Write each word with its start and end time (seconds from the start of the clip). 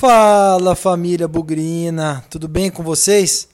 Fala 0.00 0.74
família 0.74 1.28
bugrina, 1.28 2.24
tudo 2.30 2.48
bem 2.48 2.70
com 2.70 2.82
vocês? 2.82 3.46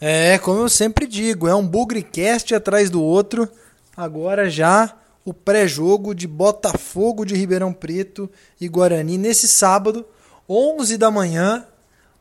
É, 0.00 0.36
como 0.36 0.62
eu 0.62 0.68
sempre 0.68 1.06
digo, 1.06 1.46
é 1.46 1.54
um 1.54 1.64
bugricast 1.64 2.52
atrás 2.56 2.90
do 2.90 3.00
outro. 3.00 3.48
Agora 3.96 4.50
já 4.50 4.96
o 5.24 5.32
pré-jogo 5.32 6.12
de 6.12 6.26
Botafogo 6.26 7.24
de 7.24 7.36
Ribeirão 7.36 7.72
Preto 7.72 8.28
e 8.60 8.66
Guarani 8.66 9.16
nesse 9.16 9.46
sábado, 9.46 10.04
11 10.48 10.98
da 10.98 11.08
manhã. 11.08 11.64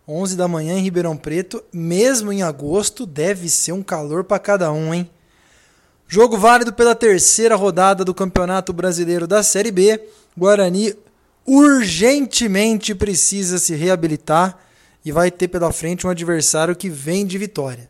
11 0.07 0.37
da 0.37 0.47
manhã 0.47 0.75
em 0.75 0.83
Ribeirão 0.83 1.17
Preto, 1.17 1.63
mesmo 1.73 2.31
em 2.31 2.43
agosto, 2.43 3.07
deve 3.07 3.49
ser 3.49 3.71
um 3.71 3.81
calor 3.81 4.23
para 4.23 4.37
cada 4.37 4.71
um, 4.71 4.93
hein? 4.93 5.09
Jogo 6.07 6.37
válido 6.37 6.71
pela 6.71 6.93
terceira 6.93 7.55
rodada 7.55 8.05
do 8.05 8.13
Campeonato 8.13 8.73
Brasileiro 8.73 9.25
da 9.25 9.41
Série 9.41 9.71
B. 9.71 9.99
Guarani 10.37 10.95
urgentemente 11.45 12.93
precisa 12.93 13.57
se 13.57 13.75
reabilitar 13.75 14.57
e 15.03 15.11
vai 15.11 15.31
ter 15.31 15.47
pela 15.47 15.71
frente 15.71 16.05
um 16.05 16.09
adversário 16.09 16.75
que 16.75 16.89
vem 16.89 17.25
de 17.25 17.37
vitória. 17.37 17.89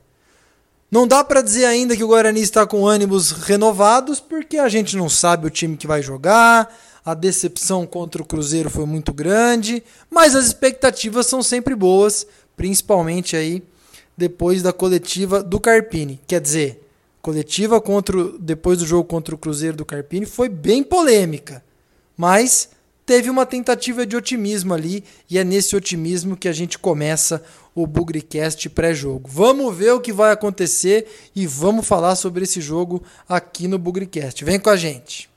Não 0.89 1.07
dá 1.07 1.23
para 1.23 1.41
dizer 1.41 1.65
ainda 1.65 1.95
que 1.95 2.03
o 2.03 2.07
Guarani 2.07 2.41
está 2.41 2.65
com 2.67 2.85
ânimos 2.85 3.31
renovados, 3.31 4.19
porque 4.19 4.57
a 4.57 4.67
gente 4.67 4.97
não 4.97 5.07
sabe 5.07 5.47
o 5.47 5.49
time 5.49 5.77
que 5.77 5.87
vai 5.87 6.01
jogar, 6.01 6.73
a 7.03 7.13
decepção 7.13 7.85
contra 7.87 8.21
o 8.21 8.25
Cruzeiro 8.25 8.69
foi 8.69 8.85
muito 8.85 9.13
grande, 9.13 9.81
mas 10.09 10.35
as 10.35 10.47
expectativas 10.47 11.27
são 11.27 11.41
sempre 11.41 11.75
boas, 11.75 12.27
principalmente 12.57 13.35
aí 13.35 13.63
depois 14.17 14.61
da 14.61 14.73
coletiva 14.73 15.41
do 15.41 15.59
Carpini. 15.59 16.19
Quer 16.27 16.41
dizer, 16.41 16.85
coletiva 17.21 17.79
contra 17.79 18.38
depois 18.38 18.79
do 18.79 18.85
jogo 18.85 19.07
contra 19.07 19.33
o 19.33 19.38
Cruzeiro 19.38 19.77
do 19.77 19.86
Carpini 19.86 20.25
foi 20.25 20.49
bem 20.49 20.83
polêmica, 20.83 21.63
mas 22.17 22.69
teve 23.05 23.30
uma 23.30 23.45
tentativa 23.45 24.05
de 24.05 24.16
otimismo 24.16 24.73
ali 24.73 25.03
e 25.30 25.38
é 25.38 25.44
nesse 25.44 25.75
otimismo 25.75 26.38
que 26.38 26.47
a 26.47 26.53
gente 26.53 26.77
começa 26.77 27.43
o 27.73 27.88
Bugricast 27.88 28.69
pré-jogo. 28.69 29.30
Vamos 29.31 29.75
ver 29.75 29.91
o 29.93 30.02
que 30.02 30.11
vai 30.11 30.31
acontecer 30.31 31.08
e 31.35 31.47
vamos 31.47 31.88
falar 31.88 32.16
sobre 32.16 32.43
esse 32.43 32.59
jogo 32.61 33.03
aqui 33.27 33.67
no 33.67 33.77
Bugricast. 33.77 34.43
Vem 34.43 34.59
com 34.59 34.69
a 34.69 34.75
gente. 34.75 35.30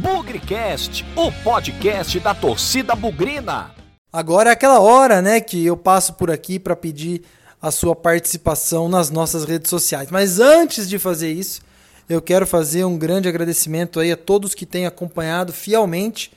Bugricast, 0.00 1.04
o 1.16 1.30
podcast 1.42 2.18
da 2.20 2.34
torcida 2.34 2.94
bugrina. 2.94 3.74
Agora 4.12 4.50
é 4.50 4.52
aquela 4.52 4.80
hora, 4.80 5.20
né, 5.20 5.40
que 5.40 5.64
eu 5.64 5.76
passo 5.76 6.14
por 6.14 6.30
aqui 6.30 6.58
para 6.58 6.76
pedir 6.76 7.22
a 7.60 7.70
sua 7.70 7.96
participação 7.96 8.88
nas 8.88 9.10
nossas 9.10 9.44
redes 9.44 9.68
sociais. 9.68 10.10
Mas 10.10 10.38
antes 10.38 10.88
de 10.88 10.98
fazer 10.98 11.32
isso, 11.32 11.60
eu 12.08 12.22
quero 12.22 12.46
fazer 12.46 12.84
um 12.84 12.96
grande 12.96 13.28
agradecimento 13.28 13.98
aí 13.98 14.12
a 14.12 14.16
todos 14.16 14.54
que 14.54 14.66
têm 14.66 14.86
acompanhado 14.86 15.52
fielmente 15.52 16.30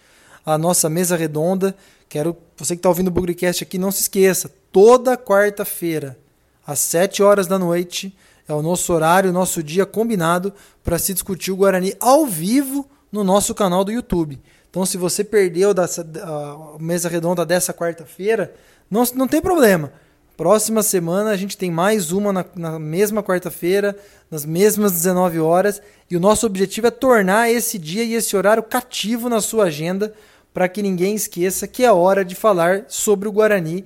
a 0.48 0.58
nossa 0.58 0.90
mesa 0.90 1.18
redonda. 1.18 1.76
Quero 2.08 2.38
você 2.56 2.74
que 2.74 2.80
está 2.80 2.88
ouvindo 2.88 3.10
o 3.10 3.12
Bugrecast 3.12 3.62
aqui, 3.64 3.78
não 3.78 3.92
se 3.92 4.04
esqueça, 4.04 4.50
toda 4.72 5.18
quarta-feira, 5.18 6.18
às 6.66 6.80
7 6.80 7.22
horas 7.22 7.48
da 7.48 7.60
noite, 7.60 8.16
é 8.48 8.54
o 8.54 8.62
nosso 8.62 8.94
horário, 8.94 9.30
o 9.30 9.34
nosso 9.34 9.62
dia 9.62 9.86
combinado 9.86 10.54
para 10.86 10.98
se 10.98 11.14
discutir 11.14 11.52
o 11.52 11.58
Guarani 11.58 11.94
ao 12.00 12.26
vivo 12.26 12.90
no 13.12 13.26
nosso 13.26 13.54
canal 13.54 13.84
do 13.84 13.92
YouTube. 13.92 14.40
Então, 14.70 14.86
se 14.86 14.98
você 14.98 15.22
perdeu 15.22 15.74
dessa, 15.74 16.08
a 16.24 16.78
mesa 16.80 17.10
redonda 17.10 17.46
dessa 17.46 17.74
quarta-feira, 17.74 18.54
não, 18.90 19.04
não 19.16 19.28
tem 19.28 19.42
problema. 19.42 19.92
Próxima 20.38 20.84
semana 20.84 21.32
a 21.32 21.36
gente 21.36 21.58
tem 21.58 21.72
mais 21.72 22.12
uma 22.12 22.32
na, 22.32 22.46
na 22.56 22.80
mesma 22.80 23.24
quarta-feira, 23.24 23.98
nas 24.32 24.46
mesmas 24.46 24.92
19 24.94 25.40
horas. 25.40 25.82
E 26.10 26.16
o 26.16 26.20
nosso 26.20 26.46
objetivo 26.46 26.88
é 26.88 26.92
tornar 26.92 27.50
esse 27.50 27.78
dia 27.78 28.04
e 28.04 28.14
esse 28.14 28.38
horário 28.38 28.64
cativo 28.64 29.28
na 29.28 29.42
sua 29.42 29.66
agenda 29.66 30.14
para 30.58 30.68
que 30.68 30.82
ninguém 30.82 31.14
esqueça 31.14 31.68
que 31.68 31.86
é 31.86 31.92
hora 31.92 32.26
de 32.26 32.34
falar 32.34 32.86
sobre 32.88 33.30
o 33.30 33.32
Guarani 33.32 33.86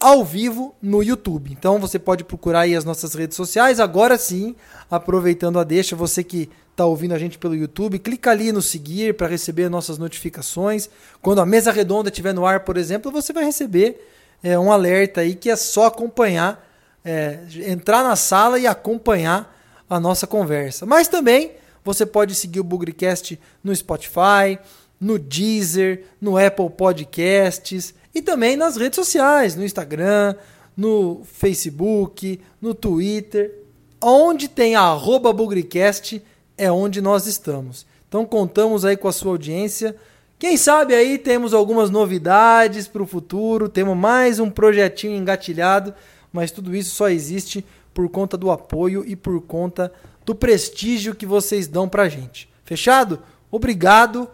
ao 0.00 0.24
vivo 0.24 0.74
no 0.82 1.00
YouTube. 1.00 1.52
Então 1.52 1.78
você 1.78 1.96
pode 1.96 2.24
procurar 2.24 2.62
aí 2.62 2.74
as 2.74 2.84
nossas 2.84 3.14
redes 3.14 3.36
sociais. 3.36 3.78
Agora 3.78 4.18
sim, 4.18 4.56
aproveitando 4.90 5.60
a 5.60 5.62
deixa, 5.62 5.94
você 5.94 6.24
que 6.24 6.50
está 6.72 6.84
ouvindo 6.84 7.14
a 7.14 7.18
gente 7.20 7.38
pelo 7.38 7.54
YouTube, 7.54 8.00
clica 8.00 8.32
ali 8.32 8.50
no 8.50 8.60
seguir 8.60 9.14
para 9.14 9.28
receber 9.28 9.68
nossas 9.68 9.96
notificações. 9.96 10.90
Quando 11.22 11.40
a 11.40 11.46
mesa 11.46 11.70
redonda 11.70 12.08
estiver 12.08 12.34
no 12.34 12.44
ar, 12.44 12.64
por 12.64 12.76
exemplo, 12.76 13.12
você 13.12 13.32
vai 13.32 13.44
receber 13.44 14.04
é, 14.42 14.58
um 14.58 14.72
alerta 14.72 15.20
aí 15.20 15.36
que 15.36 15.48
é 15.48 15.54
só 15.54 15.86
acompanhar, 15.86 16.68
é, 17.04 17.38
entrar 17.64 18.02
na 18.02 18.16
sala 18.16 18.58
e 18.58 18.66
acompanhar 18.66 19.56
a 19.88 20.00
nossa 20.00 20.26
conversa. 20.26 20.84
Mas 20.84 21.06
também 21.06 21.52
você 21.84 22.04
pode 22.04 22.34
seguir 22.34 22.58
o 22.58 22.64
Bugrecast 22.64 23.40
no 23.62 23.72
Spotify, 23.74 24.58
no 25.00 25.18
Deezer, 25.18 26.04
no 26.20 26.36
Apple 26.36 26.70
Podcasts 26.70 27.94
e 28.14 28.20
também 28.20 28.56
nas 28.56 28.76
redes 28.76 28.96
sociais, 28.96 29.54
no 29.54 29.64
Instagram, 29.64 30.34
no 30.76 31.22
Facebook, 31.24 32.40
no 32.60 32.74
Twitter. 32.74 33.54
Onde 34.00 34.48
tem 34.48 34.76
arroba 34.76 35.32
Bugrecast 35.32 36.22
é 36.56 36.70
onde 36.70 37.00
nós 37.00 37.26
estamos. 37.26 37.86
Então 38.08 38.24
contamos 38.24 38.84
aí 38.84 38.96
com 38.96 39.08
a 39.08 39.12
sua 39.12 39.32
audiência. 39.32 39.96
Quem 40.38 40.56
sabe 40.56 40.94
aí 40.94 41.18
temos 41.18 41.52
algumas 41.52 41.90
novidades 41.90 42.86
para 42.86 43.02
o 43.02 43.06
futuro, 43.06 43.68
temos 43.68 43.96
mais 43.96 44.38
um 44.38 44.48
projetinho 44.48 45.16
engatilhado, 45.16 45.92
mas 46.32 46.52
tudo 46.52 46.74
isso 46.76 46.94
só 46.94 47.08
existe 47.08 47.64
por 47.92 48.08
conta 48.08 48.36
do 48.36 48.50
apoio 48.50 49.04
e 49.04 49.16
por 49.16 49.40
conta 49.42 49.92
do 50.24 50.34
prestígio 50.34 51.14
que 51.14 51.26
vocês 51.26 51.66
dão 51.66 51.88
para 51.88 52.08
gente. 52.08 52.48
Fechado? 52.64 53.20
Obrigado. 53.50 54.28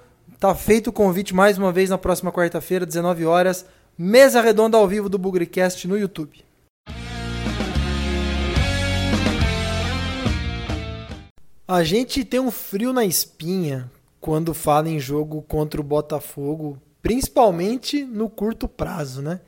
Tá 0.44 0.54
feito 0.54 0.90
o 0.90 0.92
convite 0.92 1.34
mais 1.34 1.56
uma 1.56 1.72
vez 1.72 1.88
na 1.88 1.96
próxima 1.96 2.30
quarta-feira, 2.30 2.84
19 2.84 3.24
horas, 3.24 3.64
mesa 3.96 4.42
redonda 4.42 4.76
ao 4.76 4.86
vivo 4.86 5.08
do 5.08 5.16
Bugrecast 5.16 5.88
no 5.88 5.96
YouTube. 5.96 6.44
A 11.66 11.82
gente 11.82 12.22
tem 12.26 12.40
um 12.40 12.50
frio 12.50 12.92
na 12.92 13.06
espinha 13.06 13.90
quando 14.20 14.52
fala 14.52 14.90
em 14.90 15.00
jogo 15.00 15.40
contra 15.40 15.80
o 15.80 15.82
Botafogo, 15.82 16.78
principalmente 17.00 18.04
no 18.04 18.28
curto 18.28 18.68
prazo, 18.68 19.22
né? 19.22 19.40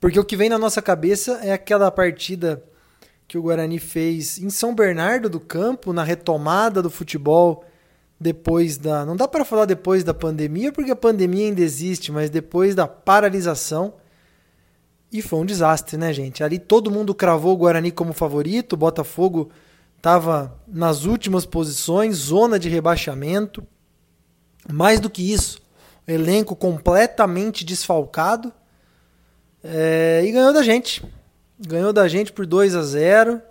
Porque 0.00 0.18
o 0.18 0.24
que 0.24 0.34
vem 0.34 0.48
na 0.48 0.56
nossa 0.56 0.80
cabeça 0.80 1.40
é 1.42 1.52
aquela 1.52 1.90
partida 1.90 2.64
que 3.28 3.36
o 3.36 3.42
Guarani 3.42 3.78
fez 3.78 4.38
em 4.38 4.48
São 4.48 4.74
Bernardo 4.74 5.28
do 5.28 5.40
Campo, 5.40 5.92
na 5.92 6.02
retomada 6.02 6.80
do 6.80 6.88
futebol 6.88 7.67
depois 8.20 8.76
da. 8.76 9.04
Não 9.04 9.16
dá 9.16 9.28
para 9.28 9.44
falar 9.44 9.64
depois 9.64 10.02
da 10.02 10.12
pandemia, 10.12 10.72
porque 10.72 10.90
a 10.90 10.96
pandemia 10.96 11.46
ainda 11.46 11.60
existe, 11.60 12.10
mas 12.10 12.30
depois 12.30 12.74
da 12.74 12.88
paralisação. 12.88 13.94
E 15.10 15.22
foi 15.22 15.38
um 15.38 15.46
desastre, 15.46 15.96
né, 15.96 16.12
gente? 16.12 16.44
Ali 16.44 16.58
todo 16.58 16.90
mundo 16.90 17.14
cravou 17.14 17.54
o 17.54 17.56
Guarani 17.56 17.90
como 17.90 18.12
favorito, 18.12 18.74
o 18.74 18.76
Botafogo 18.76 19.50
estava 19.96 20.54
nas 20.66 21.04
últimas 21.04 21.46
posições, 21.46 22.16
zona 22.16 22.58
de 22.58 22.68
rebaixamento. 22.68 23.66
Mais 24.70 25.00
do 25.00 25.08
que 25.08 25.32
isso, 25.32 25.62
elenco 26.06 26.54
completamente 26.54 27.64
desfalcado. 27.64 28.52
É, 29.64 30.22
e 30.24 30.30
ganhou 30.30 30.52
da 30.52 30.62
gente. 30.62 31.02
Ganhou 31.58 31.92
da 31.92 32.06
gente 32.06 32.32
por 32.32 32.44
2 32.44 32.74
a 32.74 32.82
0 32.82 33.42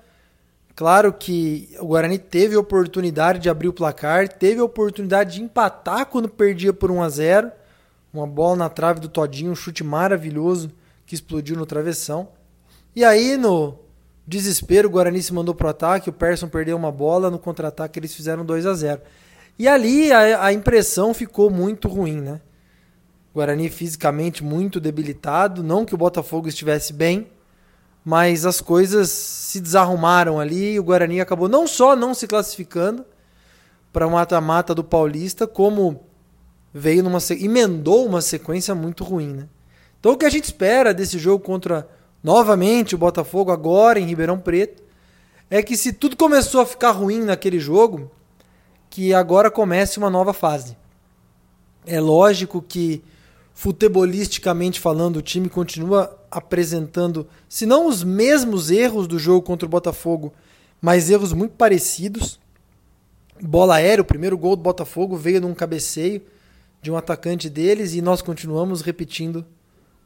Claro 0.77 1.11
que 1.11 1.75
o 1.79 1.88
Guarani 1.88 2.19
teve 2.19 2.55
a 2.55 2.59
oportunidade 2.59 3.39
de 3.39 3.49
abrir 3.49 3.67
o 3.67 3.73
placar, 3.73 4.29
teve 4.29 4.61
a 4.61 4.63
oportunidade 4.63 5.33
de 5.33 5.41
empatar 5.41 6.05
quando 6.05 6.29
perdia 6.29 6.71
por 6.71 6.91
1 6.91 7.01
a 7.01 7.09
0 7.09 7.51
Uma 8.13 8.27
bola 8.27 8.57
na 8.57 8.69
trave 8.69 8.99
do 8.99 9.09
Todinho, 9.09 9.51
um 9.51 9.55
chute 9.55 9.83
maravilhoso 9.83 10.69
que 11.03 11.16
explodiu 11.16 11.57
no 11.57 11.66
travessão. 11.66 12.27
E 12.95 13.03
aí, 13.03 13.37
no 13.37 13.79
desespero, 14.27 14.87
o 14.87 14.91
Guarani 14.91 15.19
se 15.23 15.33
mandou 15.33 15.55
pro 15.55 15.67
ataque, 15.67 16.11
o 16.11 16.13
Persson 16.13 16.47
perdeu 16.47 16.78
uma 16.78 16.91
bola, 16.91 17.31
no 17.31 17.40
contra-ataque 17.40 17.97
eles 17.97 18.13
fizeram 18.13 18.46
2 18.46 18.67
a 18.67 18.75
0 18.75 19.02
E 19.57 19.67
ali 19.67 20.11
a, 20.11 20.46
a 20.46 20.53
impressão 20.53 21.11
ficou 21.11 21.49
muito 21.49 21.87
ruim, 21.87 22.22
né? 22.22 22.40
O 23.34 23.40
Guarani 23.40 23.67
fisicamente 23.69 24.43
muito 24.43 24.79
debilitado, 24.79 25.63
não 25.63 25.85
que 25.85 25.96
o 25.96 25.97
Botafogo 25.97 26.47
estivesse 26.47 26.93
bem, 26.93 27.25
mas 28.07 28.45
as 28.45 28.61
coisas 28.61 29.09
se 29.09 29.59
desarrumaram 29.59 30.39
ali 30.39 30.75
e 30.75 30.79
o 30.79 30.83
Guarani 30.83 31.19
acabou 31.19 31.49
não 31.49 31.67
só 31.67 31.93
não 31.93 32.13
se 32.13 32.25
classificando 32.25 33.03
para 33.91 34.07
o 34.07 34.11
mata-mata 34.11 34.73
do 34.73 34.81
Paulista, 34.81 35.45
como 35.45 36.05
veio 36.73 37.03
numa 37.03 37.17
emendou 37.31 38.05
uma 38.05 38.21
sequência 38.21 38.73
muito 38.73 39.03
ruim, 39.03 39.33
né? 39.33 39.49
Então 39.99 40.13
o 40.13 40.17
que 40.17 40.25
a 40.25 40.29
gente 40.29 40.45
espera 40.45 40.93
desse 40.93 41.19
jogo 41.19 41.43
contra 41.43 41.85
novamente 42.23 42.95
o 42.95 42.97
Botafogo 42.97 43.51
agora 43.51 43.99
em 43.99 44.05
Ribeirão 44.05 44.39
Preto 44.39 44.81
é 45.49 45.61
que 45.61 45.75
se 45.75 45.91
tudo 45.91 46.15
começou 46.15 46.61
a 46.61 46.65
ficar 46.65 46.91
ruim 46.91 47.25
naquele 47.25 47.59
jogo, 47.59 48.09
que 48.89 49.13
agora 49.13 49.51
comece 49.51 49.97
uma 49.97 50.09
nova 50.09 50.31
fase. 50.31 50.77
É 51.85 51.99
lógico 51.99 52.61
que 52.61 53.03
futebolisticamente 53.57 54.79
falando, 54.79 55.15
o 55.15 55.21
time 55.23 55.49
continua 55.49 56.15
apresentando, 56.29 57.27
se 57.49 57.65
não 57.65 57.87
os 57.87 58.03
mesmos 58.03 58.69
erros 58.69 59.07
do 59.07 59.17
jogo 59.17 59.41
contra 59.41 59.65
o 59.65 59.69
Botafogo, 59.69 60.31
mas 60.79 61.09
erros 61.09 61.33
muito 61.33 61.55
parecidos. 61.55 62.39
Bola 63.41 63.77
aérea, 63.77 64.03
o 64.03 64.05
primeiro 64.05 64.37
gol 64.37 64.55
do 64.55 64.61
Botafogo 64.61 65.17
veio 65.17 65.41
num 65.41 65.55
cabeceio 65.55 66.21
de 66.83 66.91
um 66.91 66.95
atacante 66.95 67.49
deles 67.49 67.95
e 67.95 68.01
nós 68.01 68.21
continuamos 68.21 68.81
repetindo 68.81 69.43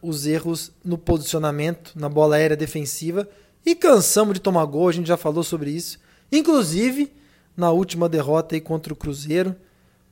os 0.01 0.25
erros 0.25 0.71
no 0.81 0.98
posicionamento, 0.98 1.92
na 1.94 2.07
bola 2.07 2.38
aérea 2.38 2.56
defensiva 2.56 3.27
e 3.65 3.75
cansamos 3.75 4.36
de 4.36 4.39
tomar 4.39 4.63
gol, 4.63 4.88
a 4.88 4.94
gente 4.94 5.07
já 5.07 5.18
falou 5.18 5.44
sobre 5.44 5.71
isso. 5.71 6.00
Inclusive, 6.31 7.12
na 7.57 7.69
última 7.69 8.07
derrota 8.07 8.56
aí 8.56 8.62
contra 8.62 8.94
o 8.94 8.95
Cruzeiro, 8.95 9.53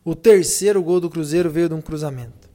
o 0.03 0.13
terceiro 0.13 0.83
gol 0.83 1.00
do 1.00 1.09
Cruzeiro 1.09 1.50
veio 1.50 1.69
de 1.69 1.75
um 1.75 1.81
cruzamento. 1.81 2.49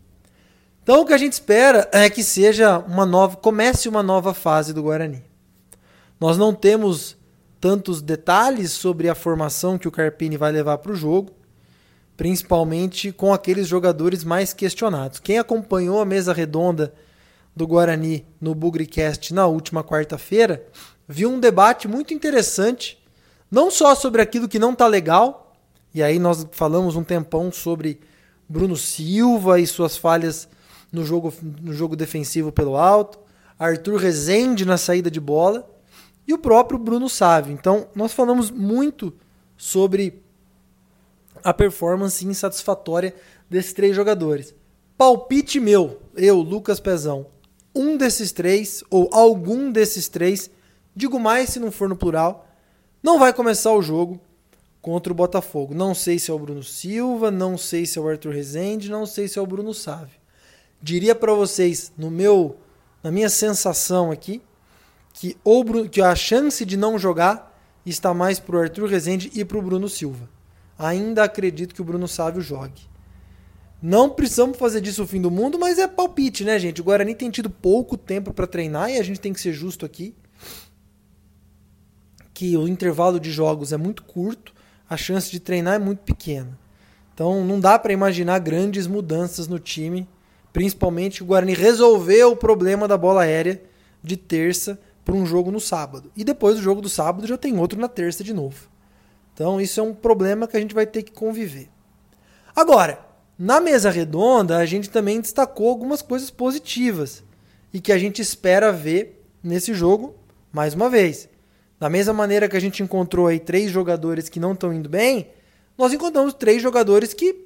Então 0.84 1.00
o 1.00 1.06
que 1.06 1.14
a 1.14 1.18
gente 1.18 1.32
espera 1.32 1.88
é 1.90 2.10
que 2.10 2.22
seja 2.22 2.78
uma 2.80 3.06
nova, 3.06 3.38
comece 3.38 3.88
uma 3.88 4.02
nova 4.02 4.34
fase 4.34 4.74
do 4.74 4.82
Guarani. 4.82 5.24
Nós 6.20 6.36
não 6.36 6.54
temos 6.54 7.16
tantos 7.58 8.02
detalhes 8.02 8.72
sobre 8.72 9.08
a 9.08 9.14
formação 9.14 9.78
que 9.78 9.88
o 9.88 9.90
Carpini 9.90 10.36
vai 10.36 10.52
levar 10.52 10.76
para 10.76 10.92
o 10.92 10.94
jogo, 10.94 11.32
principalmente 12.18 13.10
com 13.12 13.32
aqueles 13.32 13.66
jogadores 13.66 14.24
mais 14.24 14.52
questionados. 14.52 15.18
Quem 15.18 15.38
acompanhou 15.38 16.02
a 16.02 16.04
mesa 16.04 16.34
redonda 16.34 16.92
do 17.56 17.66
Guarani 17.66 18.26
no 18.38 18.54
Bugricast 18.54 19.32
na 19.32 19.46
última 19.46 19.82
quarta-feira 19.82 20.66
viu 21.08 21.30
um 21.30 21.40
debate 21.40 21.88
muito 21.88 22.12
interessante, 22.12 23.02
não 23.50 23.70
só 23.70 23.94
sobre 23.94 24.20
aquilo 24.20 24.48
que 24.48 24.58
não 24.58 24.74
está 24.74 24.86
legal, 24.86 25.56
e 25.94 26.02
aí 26.02 26.18
nós 26.18 26.46
falamos 26.52 26.94
um 26.94 27.02
tempão 27.02 27.50
sobre 27.50 28.00
Bruno 28.46 28.76
Silva 28.76 29.58
e 29.58 29.66
suas 29.66 29.96
falhas 29.96 30.46
no 30.94 31.04
jogo, 31.04 31.32
no 31.60 31.72
jogo 31.72 31.96
defensivo 31.96 32.52
pelo 32.52 32.76
alto, 32.76 33.18
Arthur 33.58 33.96
Rezende 33.96 34.64
na 34.64 34.76
saída 34.76 35.10
de 35.10 35.20
bola, 35.20 35.68
e 36.26 36.32
o 36.32 36.38
próprio 36.38 36.78
Bruno 36.78 37.08
Sávio. 37.08 37.52
Então, 37.52 37.88
nós 37.94 38.12
falamos 38.12 38.50
muito 38.50 39.12
sobre 39.56 40.22
a 41.42 41.52
performance 41.52 42.26
insatisfatória 42.26 43.14
desses 43.50 43.72
três 43.72 43.94
jogadores. 43.94 44.54
Palpite 44.96 45.60
meu, 45.60 46.00
eu, 46.16 46.40
Lucas 46.40 46.80
Pezão, 46.80 47.26
um 47.74 47.96
desses 47.96 48.32
três, 48.32 48.82
ou 48.88 49.10
algum 49.12 49.70
desses 49.70 50.08
três, 50.08 50.50
digo 50.94 51.18
mais 51.18 51.50
se 51.50 51.58
não 51.58 51.70
for 51.70 51.88
no 51.88 51.96
plural, 51.96 52.48
não 53.02 53.18
vai 53.18 53.34
começar 53.34 53.72
o 53.72 53.82
jogo 53.82 54.18
contra 54.80 55.12
o 55.12 55.16
Botafogo. 55.16 55.74
Não 55.74 55.94
sei 55.94 56.18
se 56.18 56.30
é 56.30 56.34
o 56.34 56.38
Bruno 56.38 56.62
Silva, 56.62 57.30
não 57.30 57.58
sei 57.58 57.84
se 57.84 57.98
é 57.98 58.02
o 58.02 58.08
Arthur 58.08 58.32
Rezende, 58.32 58.90
não 58.90 59.04
sei 59.04 59.28
se 59.28 59.38
é 59.38 59.42
o 59.42 59.46
Bruno 59.46 59.74
Sávio. 59.74 60.23
Diria 60.84 61.14
para 61.14 61.32
vocês, 61.32 61.90
no 61.96 62.10
meu, 62.10 62.58
na 63.02 63.10
minha 63.10 63.30
sensação 63.30 64.10
aqui, 64.10 64.42
que, 65.14 65.34
ou, 65.42 65.88
que 65.88 66.02
a 66.02 66.14
chance 66.14 66.62
de 66.62 66.76
não 66.76 66.98
jogar 66.98 67.58
está 67.86 68.12
mais 68.12 68.38
para 68.38 68.54
o 68.54 68.60
Arthur 68.60 68.86
Rezende 68.86 69.30
e 69.34 69.46
para 69.46 69.56
o 69.56 69.62
Bruno 69.62 69.88
Silva. 69.88 70.28
Ainda 70.78 71.24
acredito 71.24 71.74
que 71.74 71.80
o 71.80 71.84
Bruno 71.86 72.06
Sávio 72.06 72.42
jogue. 72.42 72.82
Não 73.80 74.10
precisamos 74.10 74.58
fazer 74.58 74.82
disso 74.82 75.04
o 75.04 75.06
fim 75.06 75.22
do 75.22 75.30
mundo, 75.30 75.58
mas 75.58 75.78
é 75.78 75.88
palpite, 75.88 76.44
né, 76.44 76.58
gente? 76.58 76.82
O 76.82 76.84
Guarani 76.84 77.14
tem 77.14 77.30
tido 77.30 77.48
pouco 77.48 77.96
tempo 77.96 78.34
para 78.34 78.46
treinar 78.46 78.90
e 78.90 78.98
a 78.98 79.02
gente 79.02 79.20
tem 79.20 79.32
que 79.32 79.40
ser 79.40 79.54
justo 79.54 79.86
aqui. 79.86 80.14
Que 82.34 82.58
o 82.58 82.68
intervalo 82.68 83.18
de 83.18 83.30
jogos 83.30 83.72
é 83.72 83.78
muito 83.78 84.02
curto, 84.02 84.52
a 84.86 84.98
chance 84.98 85.30
de 85.30 85.40
treinar 85.40 85.76
é 85.76 85.78
muito 85.78 86.00
pequena. 86.00 86.58
Então 87.14 87.42
não 87.42 87.58
dá 87.58 87.78
para 87.78 87.94
imaginar 87.94 88.38
grandes 88.38 88.86
mudanças 88.86 89.48
no 89.48 89.58
time, 89.58 90.06
principalmente 90.54 91.20
o 91.20 91.26
Guarani 91.26 91.52
resolveu 91.52 92.30
o 92.30 92.36
problema 92.36 92.86
da 92.86 92.96
bola 92.96 93.22
aérea 93.22 93.60
de 94.00 94.16
terça 94.16 94.80
para 95.04 95.16
um 95.16 95.26
jogo 95.26 95.50
no 95.50 95.58
sábado. 95.58 96.12
E 96.16 96.22
depois 96.22 96.54
do 96.54 96.62
jogo 96.62 96.80
do 96.80 96.88
sábado 96.88 97.26
já 97.26 97.36
tem 97.36 97.58
outro 97.58 97.78
na 97.78 97.88
terça 97.88 98.22
de 98.22 98.32
novo. 98.32 98.68
Então 99.34 99.60
isso 99.60 99.80
é 99.80 99.82
um 99.82 99.92
problema 99.92 100.46
que 100.46 100.56
a 100.56 100.60
gente 100.60 100.72
vai 100.72 100.86
ter 100.86 101.02
que 101.02 101.10
conviver. 101.10 101.68
Agora, 102.54 103.04
na 103.36 103.60
mesa 103.60 103.90
redonda, 103.90 104.56
a 104.56 104.64
gente 104.64 104.88
também 104.88 105.20
destacou 105.20 105.68
algumas 105.68 106.00
coisas 106.00 106.30
positivas 106.30 107.24
e 107.72 107.80
que 107.80 107.90
a 107.90 107.98
gente 107.98 108.22
espera 108.22 108.70
ver 108.70 109.26
nesse 109.42 109.74
jogo 109.74 110.14
mais 110.52 110.72
uma 110.72 110.88
vez. 110.88 111.28
Da 111.80 111.90
mesma 111.90 112.14
maneira 112.14 112.48
que 112.48 112.56
a 112.56 112.60
gente 112.60 112.80
encontrou 112.80 113.26
aí 113.26 113.40
três 113.40 113.72
jogadores 113.72 114.28
que 114.28 114.38
não 114.38 114.52
estão 114.52 114.72
indo 114.72 114.88
bem, 114.88 115.30
nós 115.76 115.92
encontramos 115.92 116.32
três 116.32 116.62
jogadores 116.62 117.12
que 117.12 117.44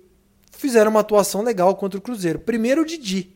fizeram 0.58 0.90
uma 0.90 1.00
atuação 1.00 1.42
legal 1.42 1.76
contra 1.76 1.98
o 1.98 2.02
Cruzeiro. 2.02 2.40
Primeiro 2.40 2.82
o 2.82 2.84
Didi, 2.84 3.32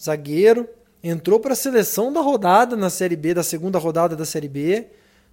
zagueiro, 0.00 0.68
entrou 1.02 1.40
para 1.40 1.54
a 1.54 1.56
seleção 1.56 2.12
da 2.12 2.20
rodada 2.20 2.76
na 2.76 2.88
Série 2.88 3.16
B, 3.16 3.34
da 3.34 3.42
segunda 3.42 3.80
rodada 3.80 4.14
da 4.14 4.24
Série 4.24 4.48
B. 4.48 4.86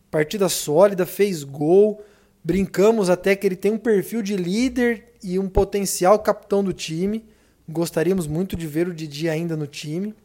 Partida 0.10 0.50
sólida, 0.50 1.06
fez 1.06 1.44
gol. 1.44 2.04
Brincamos 2.44 3.12
até 3.12 3.36
que 3.36 3.46
ele 3.46 3.56
tem 3.56 3.72
um 3.72 3.78
perfil 3.78 4.24
de 4.24 4.36
líder 4.36 5.14
e 5.24 5.38
um 5.38 5.48
potencial 5.48 6.18
capitão 6.18 6.64
do 6.64 6.74
time. 6.74 7.24
Gostaríamos 7.70 8.26
muito 8.26 8.56
de 8.56 8.66
ver 8.66 8.88
o 8.88 8.94
Didi 8.94 9.30
ainda 9.30 9.56
no 9.56 9.68
time. 9.68 10.16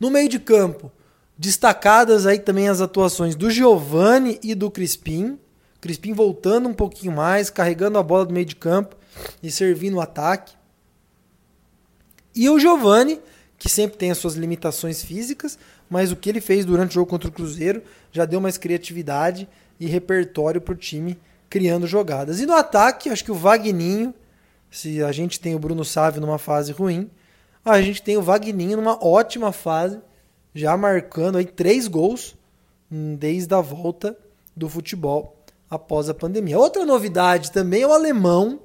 No 0.00 0.10
meio 0.10 0.30
de 0.30 0.38
campo, 0.38 0.90
destacadas 1.36 2.26
aí 2.26 2.38
também 2.38 2.70
as 2.70 2.80
atuações 2.80 3.36
do 3.36 3.50
Giovani 3.50 4.40
e 4.42 4.54
do 4.54 4.70
Crispim. 4.70 5.38
Crispim 5.78 6.14
voltando 6.14 6.70
um 6.70 6.74
pouquinho 6.74 7.12
mais, 7.12 7.50
carregando 7.50 7.98
a 7.98 8.02
bola 8.02 8.24
do 8.24 8.32
meio 8.32 8.46
de 8.46 8.56
campo 8.56 9.01
e 9.42 9.50
servindo 9.50 9.96
o 9.96 10.00
ataque. 10.00 10.54
E 12.34 12.48
o 12.48 12.58
Giovani, 12.58 13.20
que 13.58 13.68
sempre 13.68 13.96
tem 13.96 14.10
as 14.10 14.18
suas 14.18 14.34
limitações 14.34 15.02
físicas, 15.02 15.58
mas 15.88 16.10
o 16.10 16.16
que 16.16 16.28
ele 16.28 16.40
fez 16.40 16.64
durante 16.64 16.90
o 16.90 16.94
jogo 16.94 17.10
contra 17.10 17.28
o 17.28 17.32
Cruzeiro 17.32 17.82
já 18.10 18.24
deu 18.24 18.40
mais 18.40 18.56
criatividade 18.56 19.48
e 19.78 19.86
repertório 19.86 20.60
para 20.60 20.72
o 20.72 20.76
time 20.76 21.18
criando 21.50 21.86
jogadas. 21.86 22.40
E 22.40 22.46
no 22.46 22.54
ataque, 22.54 23.10
acho 23.10 23.22
que 23.22 23.30
o 23.30 23.34
Vagninho, 23.34 24.14
se 24.70 25.02
a 25.02 25.12
gente 25.12 25.38
tem 25.38 25.54
o 25.54 25.58
Bruno 25.58 25.84
Sávio 25.84 26.20
numa 26.20 26.38
fase 26.38 26.72
ruim, 26.72 27.10
a 27.62 27.80
gente 27.82 28.02
tem 28.02 28.16
o 28.16 28.22
Vagninho 28.22 28.76
numa 28.76 28.98
ótima 29.04 29.52
fase, 29.52 30.00
já 30.54 30.76
marcando 30.76 31.36
aí 31.36 31.44
três 31.44 31.86
gols 31.86 32.34
hum, 32.90 33.14
desde 33.16 33.54
a 33.54 33.60
volta 33.60 34.16
do 34.56 34.68
futebol 34.68 35.36
após 35.68 36.08
a 36.08 36.14
pandemia. 36.14 36.58
Outra 36.58 36.84
novidade 36.84 37.52
também 37.52 37.82
é 37.82 37.86
o 37.86 37.92
alemão, 37.92 38.60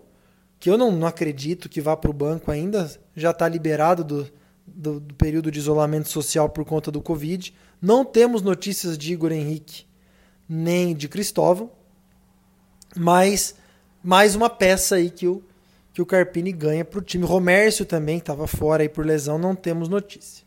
que 0.59 0.69
eu 0.69 0.77
não, 0.77 0.91
não 0.91 1.07
acredito 1.07 1.69
que 1.69 1.81
vá 1.81 1.95
para 1.95 2.09
o 2.09 2.13
banco 2.13 2.51
ainda, 2.51 2.89
já 3.15 3.31
está 3.31 3.47
liberado 3.47 4.03
do, 4.03 4.27
do, 4.65 4.99
do, 4.99 5.13
período 5.15 5.51
de 5.51 5.59
isolamento 5.59 6.09
social 6.09 6.49
por 6.49 6.65
conta 6.65 6.91
do 6.91 7.01
Covid. 7.01 7.53
Não 7.81 8.03
temos 8.03 8.41
notícias 8.41 8.97
de 8.97 9.13
Igor 9.13 9.31
Henrique 9.31 9.85
nem 10.49 10.95
de 10.95 11.07
Cristóvão, 11.07 11.69
mas 12.95 13.55
mais 14.01 14.35
uma 14.35 14.49
peça 14.49 14.95
aí 14.95 15.09
que 15.09 15.27
o, 15.27 15.43
que 15.93 16.01
o 16.01 16.05
Carpini 16.05 16.51
ganha 16.51 16.85
para 16.85 16.99
o 16.99 17.01
time. 17.01 17.25
Romércio 17.25 17.85
também 17.85 18.17
estava 18.17 18.47
fora 18.47 18.83
aí 18.83 18.89
por 18.89 19.05
lesão, 19.05 19.37
não 19.37 19.55
temos 19.55 19.89
notícia. 19.89 20.45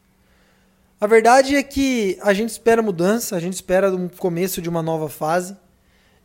A 1.00 1.06
verdade 1.06 1.56
é 1.56 1.62
que 1.62 2.18
a 2.22 2.32
gente 2.34 2.50
espera 2.50 2.82
mudança, 2.82 3.36
a 3.36 3.40
gente 3.40 3.54
espera 3.54 3.94
um 3.94 4.08
começo 4.08 4.60
de 4.60 4.68
uma 4.68 4.82
nova 4.82 5.08
fase 5.08 5.56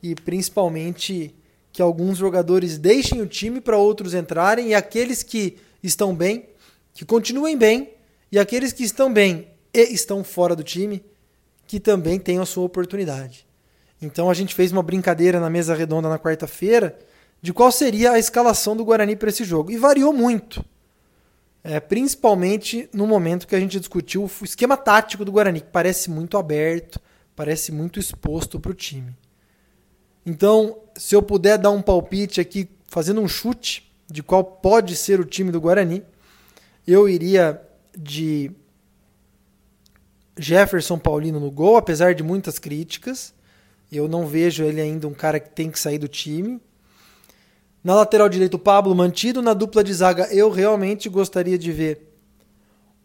e 0.02 0.16
principalmente 0.16 1.34
que 1.76 1.82
alguns 1.82 2.18
jogadores 2.18 2.78
deixem 2.78 3.22
o 3.22 3.28
time 3.28 3.60
para 3.60 3.76
outros 3.76 4.14
entrarem 4.14 4.70
e 4.70 4.74
aqueles 4.74 5.22
que 5.22 5.58
estão 5.84 6.16
bem 6.16 6.46
que 6.94 7.04
continuem 7.04 7.58
bem 7.58 7.90
e 8.32 8.40
aqueles 8.40 8.72
que 8.72 8.82
estão 8.82 9.12
bem 9.12 9.50
e 9.74 9.82
estão 9.82 10.24
fora 10.24 10.56
do 10.56 10.64
time 10.64 11.04
que 11.68 11.78
também 11.78 12.18
tenham 12.18 12.44
a 12.44 12.46
sua 12.46 12.64
oportunidade. 12.64 13.46
Então 14.02 14.30
a 14.30 14.34
gente 14.34 14.56
fez 14.56 14.72
uma 14.72 14.82
brincadeira 14.82 15.38
na 15.38 15.50
mesa 15.50 15.76
redonda 15.76 16.08
na 16.08 16.18
quarta-feira 16.18 16.98
de 17.42 17.52
qual 17.52 17.70
seria 17.74 18.14
a 18.14 18.20
escalação 18.20 18.74
do 18.78 18.86
Guarani 18.86 19.18
para 19.18 19.28
esse 19.28 19.44
jogo 19.44 19.70
e 19.70 19.76
variou 19.76 20.14
muito. 20.14 20.64
É, 21.62 21.82
principalmente 21.82 22.88
no 22.94 23.06
momento 23.06 23.46
que 23.46 23.56
a 23.56 23.60
gente 23.60 23.78
discutiu 23.78 24.24
o 24.24 24.46
esquema 24.46 24.78
tático 24.78 25.26
do 25.26 25.32
Guarani, 25.34 25.60
que 25.60 25.72
parece 25.74 26.10
muito 26.10 26.38
aberto, 26.38 27.02
parece 27.36 27.74
muito 27.74 28.00
exposto 28.00 28.62
para 28.62 28.72
o 28.72 28.74
time. 28.74 29.14
Então, 30.26 30.80
se 30.96 31.16
eu 31.16 31.22
puder 31.22 31.58
dar 31.58 31.72
um 31.72 31.82
palpite 31.82 32.42
aqui, 32.42 32.68
fazendo 32.88 33.22
um 33.22 33.28
chute 33.28 33.92
de 34.10 34.24
qual 34.24 34.44
pode 34.44 34.96
ser 34.96 35.20
o 35.20 35.26
time 35.26 35.52
do 35.52 35.62
Guarani, 35.62 36.04
eu 36.88 37.10
iria 37.10 37.62
de 37.98 38.52
Jefferson 40.38 40.98
Paulino 40.98 41.40
no 41.40 41.52
gol, 41.52 41.78
apesar 41.78 42.14
de 42.14 42.24
muitas 42.24 42.60
críticas. 42.60 43.34
Eu 43.92 44.08
não 44.08 44.28
vejo 44.28 44.64
ele 44.64 44.82
ainda 44.82 45.08
um 45.08 45.14
cara 45.14 45.40
que 45.40 45.50
tem 45.50 45.70
que 45.70 45.80
sair 45.80 45.98
do 45.98 46.08
time. 46.08 46.60
Na 47.84 47.96
lateral 47.96 48.28
direito, 48.28 48.56
o 48.56 48.60
Pablo 48.60 48.96
mantido. 48.96 49.42
Na 49.42 49.54
dupla 49.54 49.84
de 49.84 49.94
zaga, 49.94 50.28
eu 50.34 50.50
realmente 50.50 51.08
gostaria 51.08 51.58
de 51.58 51.72
ver 51.72 52.12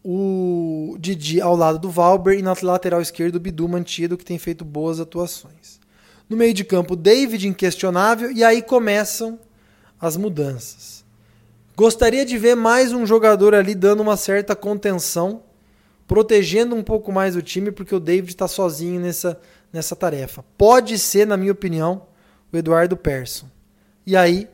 o 0.03 0.97
Didi 0.99 1.39
ao 1.39 1.55
lado 1.55 1.77
do 1.77 1.89
Valber. 1.89 2.37
E 2.37 2.41
na 2.41 2.55
lateral 2.61 3.01
esquerda, 3.01 3.37
o 3.37 3.39
Bidu 3.39 3.67
mantido, 3.69 4.17
que 4.17 4.25
tem 4.25 4.39
feito 4.39 4.65
boas 4.65 4.99
atuações. 4.99 5.80
No 6.31 6.37
meio 6.37 6.53
de 6.53 6.63
campo, 6.63 6.95
David 6.95 7.45
inquestionável. 7.45 8.31
E 8.31 8.41
aí 8.41 8.61
começam 8.61 9.37
as 9.99 10.15
mudanças. 10.15 11.03
Gostaria 11.75 12.25
de 12.25 12.37
ver 12.37 12.55
mais 12.55 12.93
um 12.93 13.05
jogador 13.05 13.53
ali 13.53 13.75
dando 13.75 13.99
uma 13.99 14.15
certa 14.15 14.55
contenção, 14.55 15.43
protegendo 16.07 16.73
um 16.73 16.81
pouco 16.81 17.11
mais 17.11 17.35
o 17.35 17.41
time, 17.41 17.69
porque 17.69 17.93
o 17.93 17.99
David 17.99 18.31
está 18.31 18.47
sozinho 18.47 19.01
nessa, 19.01 19.41
nessa 19.73 19.93
tarefa. 19.93 20.41
Pode 20.57 20.97
ser, 20.97 21.27
na 21.27 21.35
minha 21.35 21.51
opinião, 21.51 22.07
o 22.49 22.55
Eduardo 22.55 22.95
Persson. 22.95 23.47
E 24.07 24.15
aí, 24.15 24.47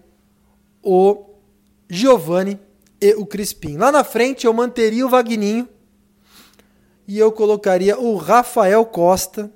o 0.81 1.25
Giovani 1.87 2.59
e 2.99 3.13
o 3.13 3.23
Crispim. 3.23 3.77
Lá 3.77 3.91
na 3.91 4.03
frente 4.03 4.47
eu 4.47 4.53
manteria 4.53 5.05
o 5.05 5.09
Vagninho, 5.09 5.69
e 7.07 7.19
eu 7.19 7.31
colocaria 7.31 7.99
o 7.99 8.15
Rafael 8.15 8.83
Costa, 8.83 9.51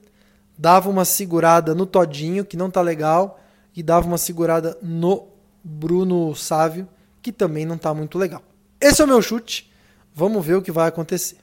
dava 0.61 0.91
uma 0.91 1.05
segurada 1.05 1.73
no 1.73 1.87
Todinho, 1.87 2.45
que 2.45 2.55
não 2.55 2.69
tá 2.69 2.81
legal, 2.81 3.39
e 3.75 3.81
dava 3.81 4.05
uma 4.05 4.19
segurada 4.19 4.77
no 4.79 5.27
Bruno 5.63 6.35
Sávio, 6.35 6.87
que 7.19 7.31
também 7.31 7.65
não 7.65 7.79
tá 7.79 7.95
muito 7.95 8.19
legal. 8.19 8.43
Esse 8.79 9.01
é 9.01 9.05
o 9.05 9.07
meu 9.07 9.23
chute. 9.23 9.71
Vamos 10.13 10.45
ver 10.45 10.53
o 10.53 10.61
que 10.61 10.71
vai 10.71 10.87
acontecer. 10.87 11.37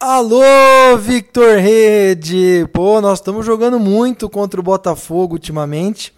Alô, 0.00 0.98
Victor 0.98 1.58
Rede! 1.58 2.68
Pô, 2.72 3.00
nós 3.00 3.20
estamos 3.20 3.46
jogando 3.46 3.78
muito 3.78 4.28
contra 4.28 4.58
o 4.58 4.64
Botafogo 4.64 5.34
ultimamente 5.34 6.12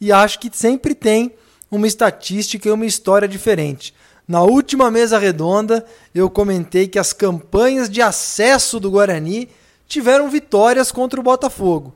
e 0.00 0.10
acho 0.10 0.38
que 0.38 0.48
sempre 0.50 0.94
tem 0.94 1.34
uma 1.70 1.86
estatística 1.86 2.66
e 2.66 2.72
uma 2.72 2.86
história 2.86 3.28
diferente. 3.28 3.92
Na 4.26 4.42
última 4.42 4.90
mesa 4.90 5.18
redonda, 5.18 5.84
eu 6.14 6.28
comentei 6.28 6.88
que 6.88 6.98
as 6.98 7.12
campanhas 7.12 7.88
de 7.88 8.02
acesso 8.02 8.80
do 8.80 8.90
Guarani 8.90 9.48
tiveram 9.86 10.28
vitórias 10.28 10.90
contra 10.90 11.20
o 11.20 11.22
Botafogo. 11.22 11.94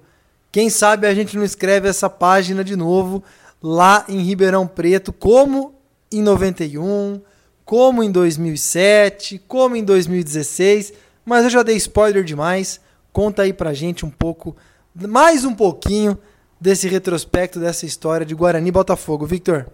Quem 0.53 0.71
sabe 0.71 1.07
a 1.07 1.15
gente 1.15 1.37
não 1.37 1.45
escreve 1.45 1.89
essa 1.89 2.09
página 2.09 2.63
de 2.63 2.77
novo 2.77 3.23
lá 3.63 4.05
em 4.09 4.21
Ribeirão 4.21 4.67
Preto, 4.67 5.13
como 5.13 5.75
em 6.11 6.23
91, 6.23 7.21
como 7.65 8.03
em 8.03 8.11
2007, 8.11 9.43
como 9.47 9.77
em 9.77 9.85
2016 9.85 10.93
mas 11.25 11.45
eu 11.45 11.51
já 11.51 11.63
dei 11.63 11.77
spoiler 11.77 12.25
demais. 12.25 12.81
Conta 13.13 13.43
aí 13.43 13.53
pra 13.53 13.73
gente 13.75 14.05
um 14.05 14.11
pouco, 14.11 14.57
mais 14.95 15.45
um 15.45 15.55
pouquinho 15.55 16.19
desse 16.61 16.89
retrospecto 16.89 17.59
dessa 17.59 17.87
história 17.87 18.27
de 18.27 18.35
Guarani 18.35 18.71
Botafogo, 18.71 19.27
Victor. 19.27 19.67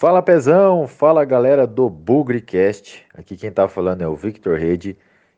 Fala 0.00 0.22
Pezão, 0.22 0.88
fala 0.88 1.26
galera 1.26 1.66
do 1.66 1.90
BugriCast. 1.90 3.04
Aqui 3.12 3.36
quem 3.36 3.52
tá 3.52 3.68
falando 3.68 4.00
é 4.00 4.08
o 4.08 4.16
Victor 4.16 4.58
Rede 4.58 4.96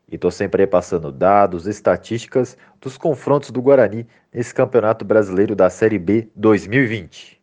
e 0.09 0.15
estou 0.15 0.31
sempre 0.31 0.65
passando 0.65 1.11
dados, 1.11 1.67
estatísticas 1.67 2.57
dos 2.79 2.97
confrontos 2.97 3.51
do 3.51 3.61
Guarani 3.61 4.07
nesse 4.33 4.53
Campeonato 4.53 5.03
Brasileiro 5.03 5.53
da 5.53 5.69
Série 5.69 5.99
B 5.99 6.29
2020. 6.33 7.41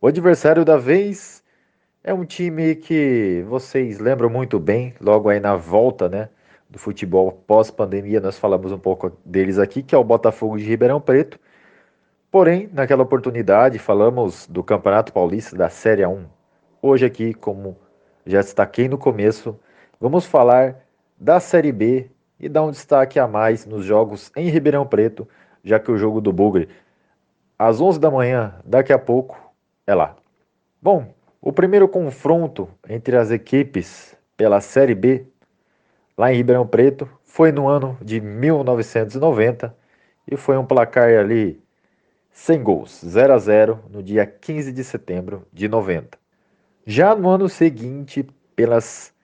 O 0.00 0.08
adversário 0.08 0.64
da 0.64 0.76
vez 0.76 1.40
é 2.02 2.12
um 2.12 2.24
time 2.24 2.74
que 2.74 3.44
vocês 3.46 4.00
lembram 4.00 4.28
muito 4.28 4.58
bem, 4.58 4.96
logo 5.00 5.28
aí 5.28 5.38
na 5.38 5.54
volta 5.54 6.08
né, 6.08 6.30
do 6.68 6.80
futebol 6.80 7.30
pós-pandemia, 7.30 8.20
nós 8.20 8.36
falamos 8.36 8.72
um 8.72 8.78
pouco 8.78 9.16
deles 9.24 9.56
aqui, 9.56 9.84
que 9.84 9.94
é 9.94 9.98
o 9.98 10.02
Botafogo 10.02 10.58
de 10.58 10.64
Ribeirão 10.64 11.00
Preto. 11.00 11.38
Porém, 12.32 12.70
naquela 12.72 13.02
oportunidade, 13.02 13.78
falamos 13.78 14.46
do 14.46 14.64
Campeonato 14.64 15.12
Paulista 15.12 15.54
da 15.54 15.68
Série 15.68 16.00
A1. 16.00 16.24
Hoje 16.80 17.04
aqui, 17.04 17.34
como 17.34 17.76
já 18.24 18.40
destaquei 18.40 18.88
no 18.88 18.96
começo, 18.96 19.60
vamos 20.00 20.24
falar 20.24 20.76
da 21.20 21.38
Série 21.38 21.70
B 21.70 22.10
e 22.40 22.48
dar 22.48 22.62
um 22.62 22.70
destaque 22.70 23.18
a 23.18 23.28
mais 23.28 23.66
nos 23.66 23.84
jogos 23.84 24.32
em 24.34 24.48
Ribeirão 24.48 24.86
Preto, 24.86 25.28
já 25.62 25.78
que 25.78 25.92
o 25.92 25.98
jogo 25.98 26.22
do 26.22 26.32
Bugre 26.32 26.70
às 27.58 27.82
11 27.82 28.00
da 28.00 28.10
manhã, 28.10 28.54
daqui 28.64 28.94
a 28.94 28.98
pouco, 28.98 29.38
é 29.86 29.94
lá. 29.94 30.16
Bom, 30.80 31.12
o 31.38 31.52
primeiro 31.52 31.86
confronto 31.86 32.66
entre 32.88 33.14
as 33.14 33.30
equipes 33.30 34.16
pela 34.38 34.62
Série 34.62 34.94
B, 34.94 35.26
lá 36.16 36.32
em 36.32 36.36
Ribeirão 36.36 36.66
Preto, 36.66 37.06
foi 37.24 37.52
no 37.52 37.68
ano 37.68 37.94
de 38.00 38.22
1990 38.22 39.76
e 40.26 40.34
foi 40.34 40.56
um 40.56 40.64
placar 40.64 41.10
ali 41.10 41.61
sem 42.32 42.62
gols, 42.62 43.00
0 43.04 43.34
a 43.34 43.38
0 43.38 43.84
no 43.90 44.02
dia 44.02 44.26
15 44.26 44.72
de 44.72 44.82
setembro 44.82 45.46
de 45.52 45.68
90. 45.68 46.18
Já 46.84 47.14
no 47.14 47.28
ano 47.28 47.48
seguinte, 47.48 48.26
pelas 48.56 49.14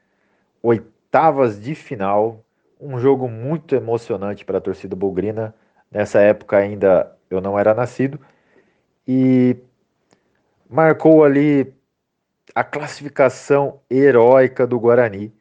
oitavas 0.63 1.61
de 1.61 1.75
final, 1.75 2.45
um 2.81 2.99
jogo 3.01 3.29
muito 3.29 3.75
emocionante 3.75 4.45
para 4.45 4.59
a 4.59 4.61
torcida 4.61 4.95
bugrina. 4.95 5.55
Nessa 5.91 6.21
época 6.21 6.59
ainda 6.59 7.17
eu 7.31 7.41
não 7.41 7.59
era 7.59 7.75
nascido 7.75 8.21
e 9.07 9.57
marcou 10.69 11.25
ali 11.25 11.73
a 12.55 12.63
classificação 12.63 13.81
heróica 13.91 14.67
do 14.67 14.79
Guarani 14.79 15.33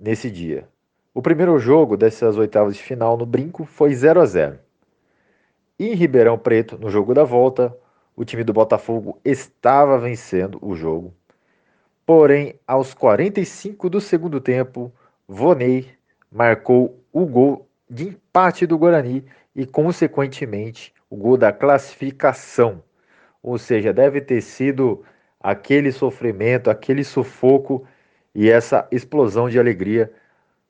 nesse 0.00 0.30
dia. 0.30 0.68
O 1.12 1.20
primeiro 1.20 1.58
jogo 1.58 1.96
dessas 1.96 2.36
oitavas 2.36 2.76
de 2.76 2.82
final 2.82 3.16
no 3.16 3.26
Brinco 3.26 3.64
foi 3.64 3.92
0 3.94 4.20
a 4.20 4.26
0. 4.26 4.58
Em 5.78 5.94
Ribeirão 5.94 6.38
Preto, 6.38 6.76
no 6.76 6.90
jogo 6.90 7.14
da 7.14 7.24
volta, 7.24 7.76
o 8.16 8.24
time 8.24 8.42
do 8.42 8.52
Botafogo 8.52 9.20
estava 9.24 9.98
vencendo 9.98 10.58
o 10.60 10.74
jogo 10.74 11.14
Porém, 12.08 12.58
aos 12.66 12.94
45 12.94 13.90
do 13.90 14.00
segundo 14.00 14.40
tempo, 14.40 14.90
Vonei 15.28 15.90
marcou 16.32 17.04
o 17.12 17.26
gol 17.26 17.68
de 17.88 18.08
empate 18.08 18.66
do 18.66 18.78
Guarani 18.78 19.26
e, 19.54 19.66
consequentemente, 19.66 20.94
o 21.10 21.16
gol 21.16 21.36
da 21.36 21.52
classificação. 21.52 22.82
Ou 23.42 23.58
seja, 23.58 23.92
deve 23.92 24.22
ter 24.22 24.40
sido 24.40 25.04
aquele 25.38 25.92
sofrimento, 25.92 26.70
aquele 26.70 27.04
sufoco 27.04 27.86
e 28.34 28.48
essa 28.48 28.88
explosão 28.90 29.50
de 29.50 29.58
alegria 29.58 30.10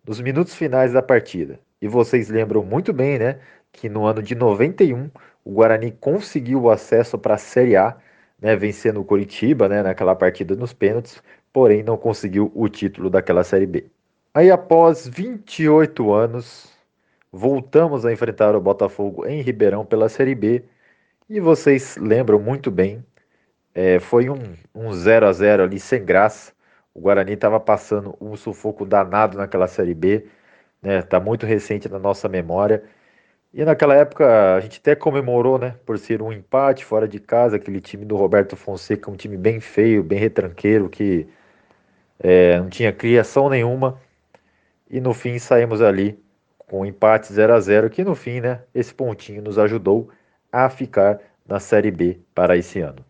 nos 0.05 0.21
minutos 0.21 0.57
finais 0.57 0.93
da 0.93 1.03
partida. 1.03 1.61
E 1.81 1.89
vocês 1.89 2.29
lembram 2.29 2.63
muito 2.65 2.93
bem, 2.93 3.19
né, 3.19 3.41
que 3.73 3.89
no 3.89 4.05
ano 4.07 4.23
de 4.23 4.35
91 4.35 5.11
o 5.45 5.53
Guarani 5.53 5.93
conseguiu 5.93 6.63
o 6.63 6.71
acesso 6.71 7.19
para 7.19 7.35
a 7.35 7.39
Série 7.39 7.77
A 7.77 7.97
né, 8.41 8.57
vencendo 8.57 9.01
o 9.01 9.05
Coritiba 9.05 9.69
né, 9.69 9.83
naquela 9.83 10.15
partida 10.15 10.55
nos 10.55 10.73
pênaltis, 10.73 11.23
porém 11.53 11.83
não 11.83 11.97
conseguiu 11.97 12.51
o 12.55 12.69
título 12.69 13.11
daquela 13.11 13.45
Série 13.45 13.67
B. 13.67 13.87
Aí 14.33 14.51
após 14.51 15.07
28 15.07 16.13
anos, 16.13 16.71
voltamos 17.33 18.07
a 18.07 18.13
enfrentar 18.13 18.55
o 18.55 18.61
Botafogo 18.61 19.27
em 19.27 19.41
Ribeirão 19.43 19.85
pela 19.85 20.09
Série 20.09 20.35
B, 20.35 20.65
e 21.29 21.41
vocês 21.41 21.97
lembram 21.97 22.39
muito 22.39 22.71
bem, 22.71 23.05
é, 23.75 23.99
foi 23.99 24.31
um, 24.31 24.39
um 24.75 24.93
0 24.93 25.27
a 25.27 25.33
0 25.33 25.65
ali 25.65 25.79
sem 25.79 26.05
graça, 26.05 26.53
o 26.95 27.01
Guarani 27.01 27.33
estava 27.33 27.61
passando 27.61 28.17
um 28.21 28.35
sufoco 28.37 28.85
danado 28.85 29.37
naquela 29.39 29.69
Série 29.69 29.95
B, 29.95 30.27
né, 30.83 31.03
tá 31.03 31.21
muito 31.21 31.47
recente 31.47 31.89
na 31.89 31.99
nossa 31.99 32.29
memória, 32.29 32.83
e 33.53 33.65
naquela 33.65 33.95
época 33.95 34.55
a 34.55 34.61
gente 34.61 34.79
até 34.79 34.95
comemorou, 34.95 35.59
né, 35.59 35.75
por 35.87 35.99
ser 35.99 36.21
um 36.23 36.33
empate 36.33 36.85
fora 36.85 37.09
de 37.09 37.19
casa, 37.19 37.57
aquele 37.57 37.81
time 37.81 38.05
do 38.05 38.17
Roberto 38.17 38.57
Fonseca, 38.57 39.11
um 39.11 39.17
time 39.17 39.37
bem 39.37 39.59
feio, 39.59 40.03
bem 40.03 40.19
retranqueiro, 40.19 40.89
que 40.89 41.27
é, 42.21 42.59
não 42.59 42.69
tinha 42.69 42.93
criação 42.93 43.49
nenhuma. 43.49 44.01
E 44.91 45.01
no 45.01 45.15
fim 45.15 45.39
saímos 45.39 45.81
ali 45.81 46.19
com 46.59 46.81
um 46.81 46.85
empate 46.85 47.33
0 47.33 47.55
a 47.55 47.61
0 47.61 47.91
que 47.91 48.05
no 48.05 48.15
fim, 48.15 48.41
né, 48.41 48.61
esse 48.75 48.93
pontinho 48.95 49.43
nos 49.43 49.59
ajudou 49.59 50.11
a 50.53 50.69
ficar 50.69 51.19
na 51.47 51.59
Série 51.59 51.91
B 51.91 52.21
para 52.35 52.57
esse 52.57 52.81
ano. 52.81 53.05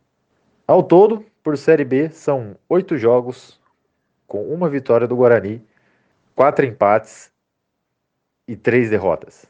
Ao 0.66 0.82
todo, 0.82 1.25
por 1.42 1.58
Série 1.58 1.84
B, 1.84 2.10
são 2.10 2.56
oito 2.68 2.96
jogos 2.96 3.60
com 4.26 4.42
uma 4.44 4.68
vitória 4.68 5.06
do 5.06 5.16
Guarani, 5.16 5.62
quatro 6.37 6.64
empates 6.64 7.27
e 8.49 8.57
três 8.57 8.88
derrotas. 8.88 9.45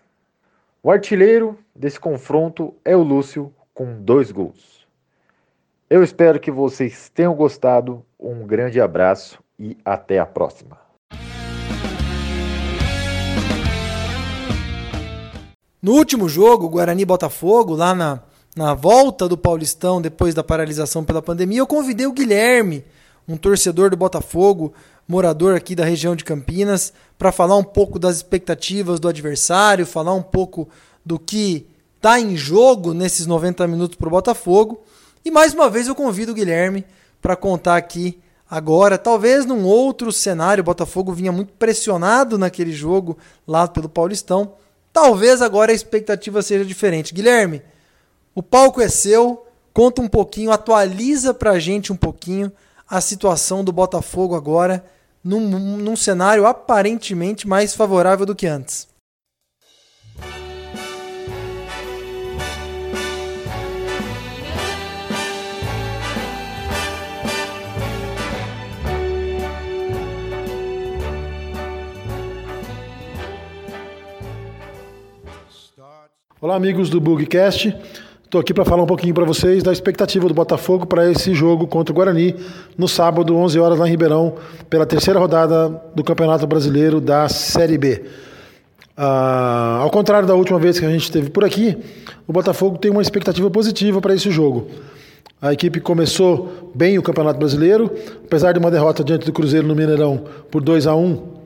O 0.83 0.90
artilheiro 0.90 1.57
desse 1.75 1.99
confronto 2.00 2.75
é 2.85 2.97
o 2.97 3.02
Lúcio, 3.02 3.55
com 3.73 4.02
dois 4.02 4.33
gols. 4.33 4.87
Eu 5.88 6.02
espero 6.02 6.40
que 6.40 6.50
vocês 6.50 7.09
tenham 7.09 7.35
gostado. 7.35 8.05
Um 8.19 8.45
grande 8.45 8.81
abraço 8.81 9.38
e 9.59 9.78
até 9.85 10.19
a 10.19 10.26
próxima. 10.26 10.76
No 15.81 15.93
último 15.93 16.28
jogo, 16.28 16.69
Guarani 16.69 17.05
Botafogo, 17.05 17.75
lá 17.75 17.95
na, 17.95 18.21
na 18.57 18.75
volta 18.75 19.28
do 19.28 19.38
Paulistão 19.38 20.02
depois 20.02 20.35
da 20.35 20.43
paralisação 20.43 21.05
pela 21.05 21.23
pandemia, 21.23 21.61
eu 21.61 21.67
convidei 21.67 22.07
o 22.07 22.12
Guilherme, 22.12 22.85
um 23.28 23.37
torcedor 23.37 23.90
do 23.90 23.97
Botafogo, 23.97 24.73
morador 25.06 25.54
aqui 25.54 25.75
da 25.75 25.85
região 25.85 26.16
de 26.16 26.25
Campinas, 26.25 26.92
para 27.18 27.30
falar 27.30 27.56
um 27.56 27.64
pouco 27.64 27.99
das 27.99 28.16
expectativas 28.16 28.99
do 28.99 29.06
adversário, 29.06 29.87
falar 29.87 30.14
um 30.14 30.23
pouco 30.23 30.68
do 31.04 31.18
que 31.18 31.66
está 31.97 32.18
em 32.18 32.37
jogo 32.37 32.94
nesses 32.94 33.26
90 33.26 33.66
minutos 33.66 33.97
para 33.97 34.08
o 34.08 34.11
Botafogo. 34.11 34.82
E 35.25 35.30
mais 35.30 35.52
uma 35.52 35.68
vez 35.68 35.88
eu 35.88 35.94
convido 35.94 36.32
o 36.32 36.35
Guilherme 36.35 36.85
para 37.20 37.37
contar 37.37 37.76
aqui 37.76 38.18
agora, 38.49 38.97
talvez 38.97 39.44
num 39.44 39.64
outro 39.64 40.11
cenário, 40.11 40.62
o 40.62 40.64
Botafogo 40.64 41.12
vinha 41.12 41.30
muito 41.30 41.52
pressionado 41.52 42.38
naquele 42.38 42.73
jogo 42.73 43.18
lá 43.47 43.68
pelo 43.68 43.88
Paulistão. 43.88 44.54
Talvez 44.90 45.42
agora 45.42 45.70
a 45.70 45.75
expectativa 45.75 46.40
seja 46.40 46.64
diferente. 46.64 47.12
Guilherme, 47.12 47.62
o 48.35 48.42
palco 48.42 48.80
é 48.80 48.88
seu, 48.88 49.47
conta 49.75 50.00
um 50.00 50.08
pouquinho, 50.08 50.50
atualiza 50.50 51.35
para 51.35 51.50
a 51.50 51.58
gente 51.58 51.92
um 51.92 51.97
pouquinho 51.97 52.50
a 52.88 53.00
situação 53.00 53.62
do 53.62 53.71
Botafogo 53.71 54.35
agora 54.35 54.85
num, 55.23 55.76
num 55.76 55.97
cenário 55.97 56.47
aparentemente 56.47 57.47
mais 57.47 57.75
favorável 57.75 58.25
do 58.25 58.35
que 58.35 58.47
antes. 58.47 58.88
Olá, 76.40 76.54
amigos 76.54 76.88
do 76.88 77.00
Bugcast. 77.00 77.76
Estou 78.28 78.42
aqui 78.42 78.52
para 78.52 78.62
falar 78.62 78.82
um 78.82 78.87
pouquinho 78.87 79.14
para 79.14 79.25
vocês 79.25 79.62
da 79.62 79.73
expectativa 79.73 80.28
do 80.28 80.35
Botafogo 80.35 80.85
para 80.85 81.11
esse 81.11 81.32
jogo 81.32 81.66
contra 81.66 81.94
o 81.94 81.97
Guarani 81.97 82.37
no 82.76 82.87
sábado, 82.87 83.35
11 83.35 83.58
horas 83.58 83.78
lá 83.78 83.87
em 83.88 83.90
Ribeirão, 83.90 84.35
pela 84.68 84.85
terceira 84.85 85.18
rodada 85.18 85.70
do 85.94 86.04
Campeonato 86.04 86.47
Brasileiro 86.47 87.00
da 87.00 87.26
Série 87.30 87.78
B. 87.78 88.04
Ah, 88.94 89.78
ao 89.80 89.88
contrário 89.88 90.28
da 90.28 90.35
última 90.35 90.58
vez 90.58 90.78
que 90.78 90.85
a 90.85 90.90
gente 90.90 91.04
esteve 91.04 91.30
por 91.30 91.42
aqui, 91.42 91.75
o 92.26 92.32
Botafogo 92.35 92.76
tem 92.76 92.90
uma 92.90 93.00
expectativa 93.00 93.49
positiva 93.49 93.99
para 93.99 94.14
esse 94.14 94.30
jogo. 94.30 94.68
A 95.40 95.54
equipe 95.54 95.80
começou 95.80 96.70
bem 96.75 96.99
o 96.99 97.02
Campeonato 97.02 97.38
Brasileiro, 97.38 97.90
apesar 98.26 98.52
de 98.52 98.58
uma 98.58 98.70
derrota 98.70 99.02
diante 99.02 99.25
do 99.25 99.32
Cruzeiro 99.32 99.66
no 99.66 99.75
Mineirão 99.75 100.25
por 100.50 100.61
2 100.61 100.87
a 100.87 100.94
1 100.94 101.38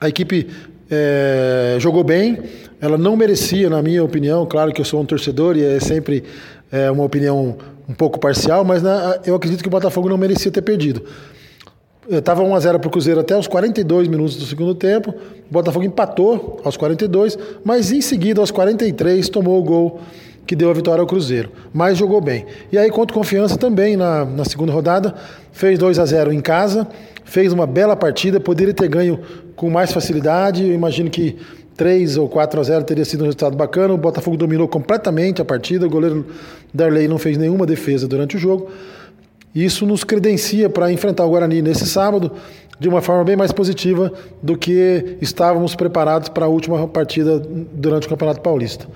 a 0.00 0.08
equipe 0.08 0.48
é, 0.90 1.76
jogou 1.78 2.02
bem, 2.02 2.38
ela 2.80 2.98
não 2.98 3.16
merecia, 3.16 3.70
na 3.70 3.80
minha 3.80 4.02
opinião, 4.02 4.44
claro 4.44 4.72
que 4.72 4.80
eu 4.80 4.84
sou 4.84 5.00
um 5.00 5.04
torcedor 5.04 5.56
e 5.56 5.64
é 5.64 5.78
sempre 5.78 6.24
é, 6.72 6.90
uma 6.90 7.04
opinião 7.04 7.56
um 7.88 7.94
pouco 7.94 8.18
parcial, 8.18 8.64
mas 8.64 8.82
né, 8.82 9.20
eu 9.24 9.34
acredito 9.34 9.62
que 9.62 9.68
o 9.68 9.70
Botafogo 9.70 10.08
não 10.08 10.18
merecia 10.18 10.50
ter 10.50 10.62
perdido. 10.62 11.02
Estava 12.08 12.42
1 12.42 12.54
a 12.54 12.60
0 12.60 12.80
para 12.80 12.88
o 12.88 12.90
Cruzeiro 12.90 13.20
até 13.20 13.38
os 13.38 13.46
42 13.46 14.08
minutos 14.08 14.34
do 14.34 14.44
segundo 14.44 14.74
tempo. 14.74 15.10
O 15.10 15.52
Botafogo 15.52 15.84
empatou 15.84 16.60
aos 16.64 16.76
42, 16.76 17.38
mas 17.64 17.92
em 17.92 18.00
seguida, 18.00 18.40
aos 18.40 18.50
43, 18.50 19.28
tomou 19.28 19.60
o 19.60 19.62
gol 19.62 20.00
que 20.44 20.56
deu 20.56 20.70
a 20.70 20.72
vitória 20.72 21.00
ao 21.00 21.06
Cruzeiro. 21.06 21.52
Mas 21.72 21.96
jogou 21.96 22.20
bem. 22.20 22.46
E 22.72 22.78
aí, 22.78 22.90
contra 22.90 23.14
confiança 23.14 23.56
também 23.56 23.96
na, 23.96 24.24
na 24.24 24.44
segunda 24.44 24.72
rodada, 24.72 25.14
fez 25.52 25.78
2 25.78 26.00
a 26.00 26.04
0 26.04 26.32
em 26.32 26.40
casa, 26.40 26.88
fez 27.30 27.52
uma 27.52 27.64
bela 27.64 27.94
partida, 27.94 28.40
poderia 28.40 28.74
ter 28.74 28.88
ganho 28.88 29.20
com 29.54 29.70
mais 29.70 29.92
facilidade. 29.92 30.66
Eu 30.66 30.74
imagino 30.74 31.08
que 31.08 31.36
3 31.76 32.16
ou 32.16 32.28
4 32.28 32.60
a 32.60 32.62
0 32.64 32.84
teria 32.84 33.04
sido 33.04 33.20
um 33.20 33.24
resultado 33.24 33.56
bacana. 33.56 33.94
O 33.94 33.96
Botafogo 33.96 34.36
dominou 34.36 34.66
completamente 34.66 35.40
a 35.40 35.44
partida, 35.44 35.86
o 35.86 35.88
goleiro 35.88 36.26
Darley 36.74 37.06
não 37.06 37.18
fez 37.18 37.38
nenhuma 37.38 37.64
defesa 37.64 38.08
durante 38.08 38.36
o 38.36 38.38
jogo. 38.40 38.68
Isso 39.54 39.86
nos 39.86 40.02
credencia 40.02 40.68
para 40.68 40.90
enfrentar 40.90 41.24
o 41.24 41.30
Guarani 41.30 41.62
nesse 41.62 41.86
sábado 41.86 42.32
de 42.80 42.88
uma 42.88 43.00
forma 43.00 43.22
bem 43.22 43.36
mais 43.36 43.52
positiva 43.52 44.12
do 44.42 44.58
que 44.58 45.16
estávamos 45.20 45.76
preparados 45.76 46.28
para 46.28 46.46
a 46.46 46.48
última 46.48 46.88
partida 46.88 47.38
durante 47.38 48.08
o 48.08 48.10
Campeonato 48.10 48.40
Paulista. 48.40 48.88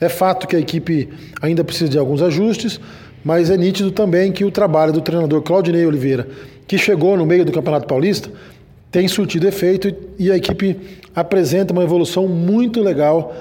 É 0.00 0.08
fato 0.08 0.46
que 0.46 0.54
a 0.54 0.60
equipe 0.60 1.08
ainda 1.42 1.64
precisa 1.64 1.90
de 1.90 1.98
alguns 1.98 2.22
ajustes, 2.22 2.78
mas 3.24 3.48
é 3.48 3.56
nítido 3.56 3.90
também 3.90 4.30
que 4.30 4.44
o 4.44 4.50
trabalho 4.50 4.92
do 4.92 5.00
treinador 5.00 5.40
Claudinei 5.40 5.86
Oliveira, 5.86 6.28
que 6.66 6.76
chegou 6.76 7.16
no 7.16 7.24
meio 7.24 7.44
do 7.44 7.52
Campeonato 7.52 7.86
Paulista, 7.86 8.30
tem 8.90 9.08
surtido 9.08 9.48
efeito 9.48 9.92
e 10.18 10.30
a 10.30 10.36
equipe 10.36 10.78
apresenta 11.14 11.72
uma 11.72 11.82
evolução 11.82 12.28
muito 12.28 12.80
legal 12.80 13.34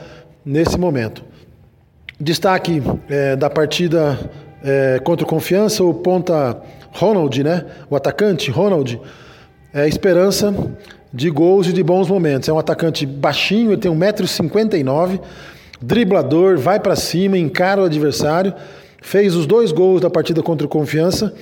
nesse 0.46 0.78
momento. 0.80 1.24
Destaque 2.20 2.82
é, 3.10 3.36
da 3.36 3.50
partida 3.50 4.18
é, 4.64 5.00
contra 5.04 5.26
o 5.26 5.30
Confiança, 5.30 5.84
o 5.84 5.94
ponta 5.94 6.60
Ronald, 6.92 7.44
né? 7.44 7.66
o 7.90 7.96
atacante 7.96 8.50
Ronald, 8.50 9.00
é 9.74 9.88
esperança 9.88 10.54
de 11.14 11.30
gols 11.30 11.68
e 11.68 11.74
de 11.74 11.84
bons 11.84 12.08
momentos. 12.08 12.48
É 12.48 12.54
um 12.54 12.60
atacante 12.60 13.06
baixinho, 13.06 13.72
ele 13.72 13.82
tem 13.82 13.92
1,59m, 13.92 15.20
driblador, 15.82 16.58
vai 16.58 16.80
para 16.80 16.96
cima, 16.96 17.38
encara 17.38 17.82
o 17.82 17.86
adversário, 17.86 18.54
fez 19.04 19.36
os 19.36 19.46
dois 19.46 19.72
gols 19.72 20.02
da 20.02 20.10
partida 20.10 20.42
contra 20.42 20.66
o 20.66 20.70
Confiança 20.70 21.34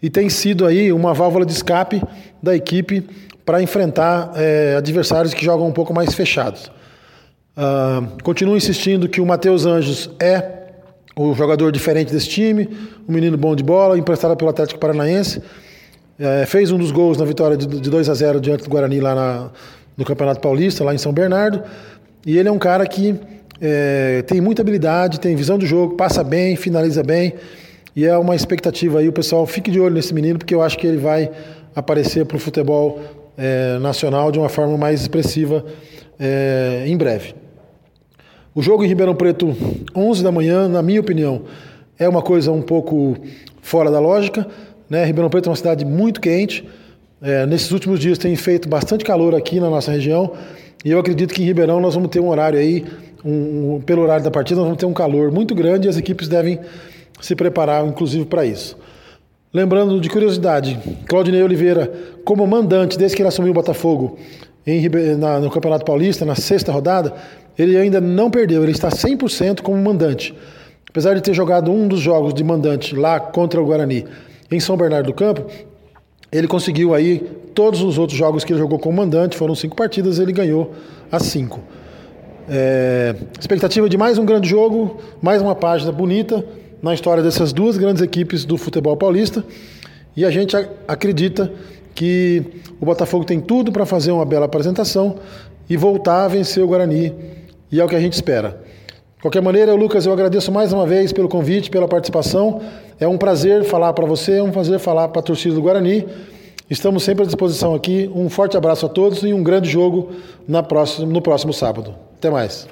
e 0.00 0.08
tem 0.08 0.30
sido 0.30 0.64
aí 0.64 0.92
uma 0.92 1.12
válvula 1.12 1.44
de 1.44 1.52
escape 1.52 2.00
da 2.40 2.54
equipe 2.54 3.04
para 3.44 3.60
enfrentar 3.60 4.32
é, 4.36 4.76
adversários 4.76 5.34
que 5.34 5.44
jogam 5.44 5.66
um 5.66 5.72
pouco 5.72 5.92
mais 5.92 6.14
fechados. 6.14 6.70
Uh, 7.56 8.22
continuo 8.22 8.56
insistindo 8.56 9.08
que 9.08 9.20
o 9.20 9.26
Matheus 9.26 9.66
Anjos 9.66 10.08
é 10.20 10.58
o 11.16 11.34
jogador 11.34 11.72
diferente 11.72 12.12
desse 12.12 12.28
time, 12.28 12.68
um 13.08 13.12
menino 13.12 13.36
bom 13.36 13.56
de 13.56 13.64
bola, 13.64 13.98
emprestado 13.98 14.36
pelo 14.36 14.50
Atlético 14.50 14.78
Paranaense. 14.78 15.42
É, 16.20 16.46
fez 16.46 16.70
um 16.70 16.78
dos 16.78 16.92
gols 16.92 17.18
na 17.18 17.24
vitória 17.24 17.56
de, 17.56 17.66
de 17.66 17.90
2 17.90 18.08
a 18.08 18.14
0 18.14 18.40
diante 18.40 18.62
do 18.62 18.70
Guarani 18.70 19.00
lá 19.00 19.14
na, 19.14 19.50
no 19.96 20.04
Campeonato 20.04 20.40
Paulista, 20.40 20.84
lá 20.84 20.94
em 20.94 20.98
São 20.98 21.12
Bernardo. 21.12 21.64
E 22.24 22.38
ele 22.38 22.48
é 22.48 22.52
um 22.52 22.58
cara 22.58 22.86
que 22.86 23.18
é, 23.60 24.22
tem 24.22 24.40
muita 24.40 24.62
habilidade, 24.62 25.20
tem 25.20 25.34
visão 25.34 25.58
do 25.58 25.66
jogo, 25.66 25.96
passa 25.96 26.22
bem, 26.22 26.56
finaliza 26.56 27.02
bem. 27.02 27.34
E 27.94 28.04
é 28.04 28.16
uma 28.16 28.36
expectativa 28.36 29.00
aí, 29.00 29.08
o 29.08 29.12
pessoal 29.12 29.44
fique 29.46 29.70
de 29.70 29.80
olho 29.80 29.94
nesse 29.94 30.14
menino, 30.14 30.38
porque 30.38 30.54
eu 30.54 30.62
acho 30.62 30.78
que 30.78 30.86
ele 30.86 30.98
vai 30.98 31.30
aparecer 31.74 32.24
para 32.24 32.36
o 32.36 32.40
futebol 32.40 33.00
é, 33.36 33.78
nacional 33.80 34.30
de 34.30 34.38
uma 34.38 34.48
forma 34.48 34.76
mais 34.76 35.00
expressiva 35.00 35.64
é, 36.18 36.84
em 36.86 36.96
breve. 36.96 37.34
O 38.54 38.62
jogo 38.62 38.84
em 38.84 38.88
Ribeirão 38.88 39.14
Preto, 39.14 39.56
11 39.94 40.22
da 40.22 40.32
manhã, 40.32 40.68
na 40.68 40.82
minha 40.82 41.00
opinião, 41.00 41.42
é 41.98 42.08
uma 42.08 42.22
coisa 42.22 42.50
um 42.50 42.62
pouco 42.62 43.16
fora 43.62 43.90
da 43.90 44.00
lógica. 44.00 44.46
Né? 44.90 45.04
Ribeirão 45.04 45.30
Preto 45.30 45.48
é 45.48 45.50
uma 45.50 45.56
cidade 45.56 45.84
muito 45.84 46.20
quente. 46.20 46.68
É, 47.20 47.46
nesses 47.46 47.70
últimos 47.70 48.00
dias 48.00 48.18
tem 48.18 48.34
feito 48.36 48.68
bastante 48.68 49.04
calor 49.04 49.34
aqui 49.34 49.60
na 49.60 49.70
nossa 49.70 49.92
região. 49.92 50.32
E 50.84 50.90
eu 50.90 50.98
acredito 50.98 51.34
que 51.34 51.42
em 51.42 51.46
Ribeirão 51.46 51.80
nós 51.80 51.94
vamos 51.94 52.10
ter 52.10 52.20
um 52.20 52.28
horário 52.28 52.58
aí 52.58 52.84
um, 53.24 53.80
pelo 53.84 54.02
horário 54.02 54.24
da 54.24 54.30
partida, 54.30 54.60
nós 54.60 54.66
vamos 54.66 54.78
ter 54.78 54.86
um 54.86 54.92
calor 54.92 55.30
muito 55.30 55.54
grande 55.54 55.86
e 55.86 55.90
as 55.90 55.96
equipes 55.96 56.28
devem 56.28 56.60
se 57.20 57.34
preparar, 57.34 57.86
inclusive, 57.86 58.24
para 58.24 58.44
isso. 58.44 58.76
Lembrando 59.52 60.00
de 60.00 60.08
curiosidade, 60.10 60.78
Claudinei 61.06 61.42
Oliveira, 61.42 61.90
como 62.24 62.46
mandante, 62.46 62.98
desde 62.98 63.16
que 63.16 63.22
ele 63.22 63.28
assumiu 63.28 63.50
o 63.50 63.54
Botafogo 63.54 64.18
em, 64.66 64.86
na, 65.16 65.40
no 65.40 65.50
Campeonato 65.50 65.84
Paulista, 65.84 66.24
na 66.24 66.34
sexta 66.34 66.70
rodada, 66.70 67.14
ele 67.58 67.76
ainda 67.76 68.00
não 68.00 68.30
perdeu, 68.30 68.62
ele 68.62 68.72
está 68.72 68.88
100% 68.88 69.62
como 69.62 69.76
mandante. 69.82 70.34
Apesar 70.88 71.14
de 71.14 71.22
ter 71.22 71.34
jogado 71.34 71.70
um 71.70 71.88
dos 71.88 72.00
jogos 72.00 72.34
de 72.34 72.44
mandante 72.44 72.94
lá 72.94 73.18
contra 73.18 73.60
o 73.60 73.64
Guarani 73.64 74.04
em 74.50 74.60
São 74.60 74.76
Bernardo 74.76 75.06
do 75.06 75.14
Campo, 75.14 75.46
ele 76.30 76.46
conseguiu 76.46 76.94
aí 76.94 77.26
todos 77.54 77.82
os 77.82 77.98
outros 77.98 78.18
jogos 78.18 78.44
que 78.44 78.52
ele 78.52 78.60
jogou 78.60 78.78
como 78.78 78.98
mandante, 78.98 79.36
foram 79.36 79.54
cinco 79.54 79.74
partidas, 79.74 80.18
ele 80.18 80.32
ganhou 80.32 80.74
as 81.10 81.22
cinco. 81.24 81.60
É, 82.50 83.14
expectativa 83.38 83.86
de 83.90 83.98
mais 83.98 84.16
um 84.16 84.24
grande 84.24 84.48
jogo, 84.48 84.96
mais 85.20 85.42
uma 85.42 85.54
página 85.54 85.92
bonita 85.92 86.42
na 86.82 86.94
história 86.94 87.22
dessas 87.22 87.52
duas 87.52 87.76
grandes 87.76 88.00
equipes 88.00 88.46
do 88.46 88.56
futebol 88.56 88.96
paulista. 88.96 89.44
E 90.16 90.24
a 90.24 90.30
gente 90.30 90.56
acredita 90.86 91.52
que 91.94 92.42
o 92.80 92.86
Botafogo 92.86 93.24
tem 93.24 93.38
tudo 93.38 93.70
para 93.70 93.84
fazer 93.84 94.12
uma 94.12 94.24
bela 94.24 94.46
apresentação 94.46 95.16
e 95.68 95.76
voltar 95.76 96.24
a 96.24 96.28
vencer 96.28 96.62
o 96.62 96.66
Guarani. 96.66 97.14
E 97.70 97.80
é 97.80 97.84
o 97.84 97.88
que 97.88 97.94
a 97.94 98.00
gente 98.00 98.14
espera. 98.14 98.58
De 99.16 99.20
qualquer 99.20 99.42
maneira, 99.42 99.74
Lucas, 99.74 100.06
eu 100.06 100.12
agradeço 100.12 100.50
mais 100.50 100.72
uma 100.72 100.86
vez 100.86 101.12
pelo 101.12 101.28
convite, 101.28 101.68
pela 101.68 101.86
participação. 101.86 102.62
É 102.98 103.06
um 103.06 103.18
prazer 103.18 103.64
falar 103.64 103.92
para 103.92 104.06
você, 104.06 104.38
é 104.38 104.42
um 104.42 104.50
prazer 104.50 104.78
falar 104.78 105.08
para 105.08 105.20
a 105.20 105.22
torcida 105.22 105.54
do 105.54 105.60
Guarani. 105.60 106.06
Estamos 106.70 107.02
sempre 107.02 107.24
à 107.24 107.26
disposição 107.26 107.74
aqui. 107.74 108.10
Um 108.14 108.30
forte 108.30 108.56
abraço 108.56 108.86
a 108.86 108.88
todos 108.88 109.22
e 109.22 109.34
um 109.34 109.42
grande 109.42 109.68
jogo 109.68 110.12
no 110.46 111.20
próximo 111.20 111.52
sábado. 111.52 112.07
Até 112.18 112.30
mais. 112.30 112.66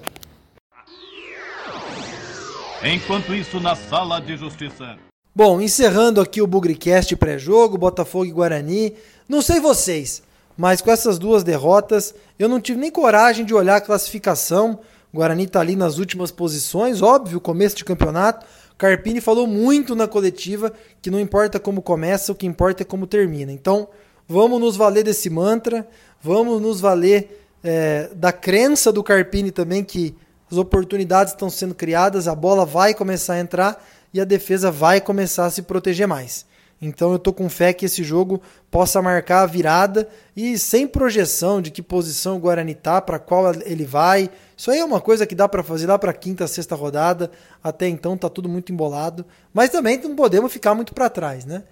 Enquanto 2.82 3.32
isso, 3.32 3.60
na 3.60 3.76
sala 3.76 4.20
de 4.20 4.36
justiça. 4.36 4.98
Bom, 5.32 5.60
encerrando 5.60 6.20
aqui 6.20 6.42
o 6.42 6.48
Bugricast 6.48 7.14
pré-jogo, 7.14 7.78
Botafogo 7.78 8.24
e 8.24 8.32
Guarani. 8.32 8.94
Não 9.28 9.40
sei 9.40 9.60
vocês, 9.60 10.20
mas 10.56 10.80
com 10.80 10.90
essas 10.90 11.16
duas 11.16 11.44
derrotas, 11.44 12.12
eu 12.36 12.48
não 12.48 12.60
tive 12.60 12.80
nem 12.80 12.90
coragem 12.90 13.44
de 13.44 13.54
olhar 13.54 13.76
a 13.76 13.80
classificação. 13.80 14.80
O 15.12 15.18
Guarani 15.18 15.44
está 15.44 15.60
ali 15.60 15.76
nas 15.76 15.98
últimas 15.98 16.32
posições, 16.32 17.00
óbvio, 17.00 17.40
começo 17.40 17.76
de 17.76 17.84
campeonato. 17.84 18.44
Carpini 18.76 19.20
falou 19.20 19.46
muito 19.46 19.94
na 19.94 20.08
coletiva 20.08 20.72
que 21.00 21.08
não 21.08 21.20
importa 21.20 21.60
como 21.60 21.80
começa, 21.80 22.32
o 22.32 22.34
que 22.34 22.46
importa 22.46 22.82
é 22.82 22.84
como 22.84 23.06
termina. 23.06 23.52
Então, 23.52 23.86
vamos 24.28 24.60
nos 24.60 24.76
valer 24.76 25.04
desse 25.04 25.30
mantra, 25.30 25.86
vamos 26.20 26.60
nos 26.60 26.80
valer 26.80 27.45
é, 27.66 28.10
da 28.14 28.32
crença 28.32 28.92
do 28.92 29.02
Carpini 29.02 29.50
também 29.50 29.82
que 29.82 30.14
as 30.50 30.56
oportunidades 30.56 31.32
estão 31.32 31.50
sendo 31.50 31.74
criadas, 31.74 32.28
a 32.28 32.34
bola 32.34 32.64
vai 32.64 32.94
começar 32.94 33.34
a 33.34 33.40
entrar 33.40 33.84
e 34.14 34.20
a 34.20 34.24
defesa 34.24 34.70
vai 34.70 35.00
começar 35.00 35.46
a 35.46 35.50
se 35.50 35.62
proteger 35.62 36.06
mais. 36.06 36.46
Então 36.80 37.12
eu 37.12 37.18
tô 37.18 37.32
com 37.32 37.48
fé 37.48 37.72
que 37.72 37.86
esse 37.86 38.04
jogo 38.04 38.40
possa 38.70 39.00
marcar 39.00 39.42
a 39.42 39.46
virada 39.46 40.08
e 40.36 40.58
sem 40.58 40.86
projeção 40.86 41.60
de 41.60 41.70
que 41.70 41.82
posição 41.82 42.36
o 42.36 42.38
Guarani 42.38 42.74
tá, 42.74 43.00
para 43.00 43.18
qual 43.18 43.52
ele 43.64 43.84
vai. 43.84 44.30
Isso 44.56 44.70
aí 44.70 44.78
é 44.78 44.84
uma 44.84 45.00
coisa 45.00 45.26
que 45.26 45.34
dá 45.34 45.48
para 45.48 45.62
fazer 45.62 45.86
lá 45.86 45.98
para 45.98 46.12
quinta, 46.12 46.46
sexta 46.46 46.74
rodada. 46.74 47.30
Até 47.64 47.88
então 47.88 48.16
tá 48.16 48.28
tudo 48.28 48.48
muito 48.48 48.72
embolado, 48.72 49.24
mas 49.54 49.70
também 49.70 49.98
não 49.98 50.14
podemos 50.14 50.52
ficar 50.52 50.74
muito 50.74 50.94
para 50.94 51.08
trás, 51.08 51.44
né? 51.46 51.64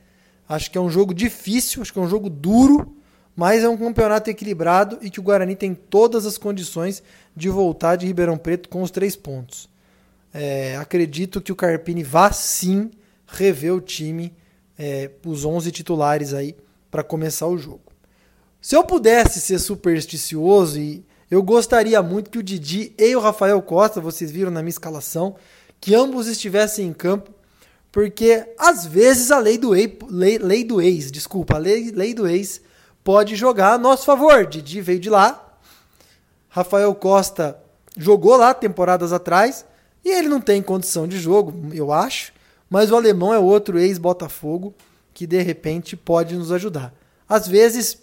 Acho 0.48 0.70
que 0.70 0.78
é 0.78 0.80
um 0.80 0.90
jogo 0.90 1.12
difícil, 1.14 1.82
acho 1.82 1.92
que 1.92 1.98
é 1.98 2.02
um 2.02 2.08
jogo 2.08 2.28
duro, 2.28 2.96
mas 3.36 3.64
é 3.64 3.68
um 3.68 3.76
campeonato 3.76 4.30
equilibrado 4.30 4.98
e 5.02 5.10
que 5.10 5.18
o 5.18 5.22
Guarani 5.22 5.56
tem 5.56 5.74
todas 5.74 6.24
as 6.24 6.38
condições 6.38 7.02
de 7.34 7.48
voltar 7.48 7.96
de 7.96 8.06
Ribeirão 8.06 8.38
Preto 8.38 8.68
com 8.68 8.82
os 8.82 8.90
três 8.90 9.16
pontos. 9.16 9.68
É, 10.32 10.76
acredito 10.76 11.40
que 11.40 11.52
o 11.52 11.56
Carpini 11.56 12.02
vá 12.02 12.30
sim 12.32 12.90
rever 13.26 13.74
o 13.74 13.80
time, 13.80 14.32
é, 14.78 15.10
os 15.24 15.44
11 15.44 15.70
titulares 15.72 16.32
aí, 16.32 16.56
para 16.90 17.02
começar 17.02 17.46
o 17.46 17.58
jogo. 17.58 17.92
Se 18.60 18.76
eu 18.76 18.84
pudesse 18.84 19.40
ser 19.40 19.58
supersticioso 19.58 20.78
e 20.78 21.04
eu 21.30 21.42
gostaria 21.42 22.00
muito 22.02 22.30
que 22.30 22.38
o 22.38 22.42
Didi 22.42 22.94
e 22.96 23.16
o 23.16 23.20
Rafael 23.20 23.60
Costa, 23.60 24.00
vocês 24.00 24.30
viram 24.30 24.50
na 24.50 24.62
minha 24.62 24.70
escalação, 24.70 25.36
que 25.80 25.94
ambos 25.94 26.28
estivessem 26.28 26.86
em 26.86 26.92
campo, 26.92 27.32
porque 27.90 28.46
às 28.58 28.86
vezes 28.86 29.30
a 29.30 29.38
lei 29.38 29.58
do, 29.58 29.74
ex, 29.74 29.92
lei, 30.08 30.38
lei 30.38 30.64
do 30.64 30.80
ex, 30.80 31.10
desculpa, 31.10 31.56
a 31.56 31.58
lei, 31.58 31.90
lei 31.90 32.14
do 32.14 32.26
ex 32.26 32.60
pode 33.04 33.36
jogar 33.36 33.74
a 33.74 33.78
nosso 33.78 34.06
favor. 34.06 34.46
Didi 34.46 34.80
veio 34.80 34.98
de 34.98 35.10
lá, 35.10 35.58
Rafael 36.48 36.94
Costa 36.94 37.60
jogou 37.96 38.36
lá 38.36 38.54
temporadas 38.54 39.12
atrás 39.12 39.66
e 40.04 40.10
ele 40.10 40.28
não 40.28 40.40
tem 40.40 40.62
condição 40.62 41.06
de 41.06 41.18
jogo, 41.18 41.52
eu 41.72 41.92
acho, 41.92 42.32
mas 42.68 42.90
o 42.90 42.96
alemão 42.96 43.32
é 43.32 43.38
outro 43.38 43.78
ex-Botafogo 43.78 44.74
que 45.12 45.26
de 45.26 45.40
repente 45.42 45.96
pode 45.96 46.34
nos 46.34 46.50
ajudar. 46.50 46.92
Às 47.28 47.46
vezes, 47.46 47.98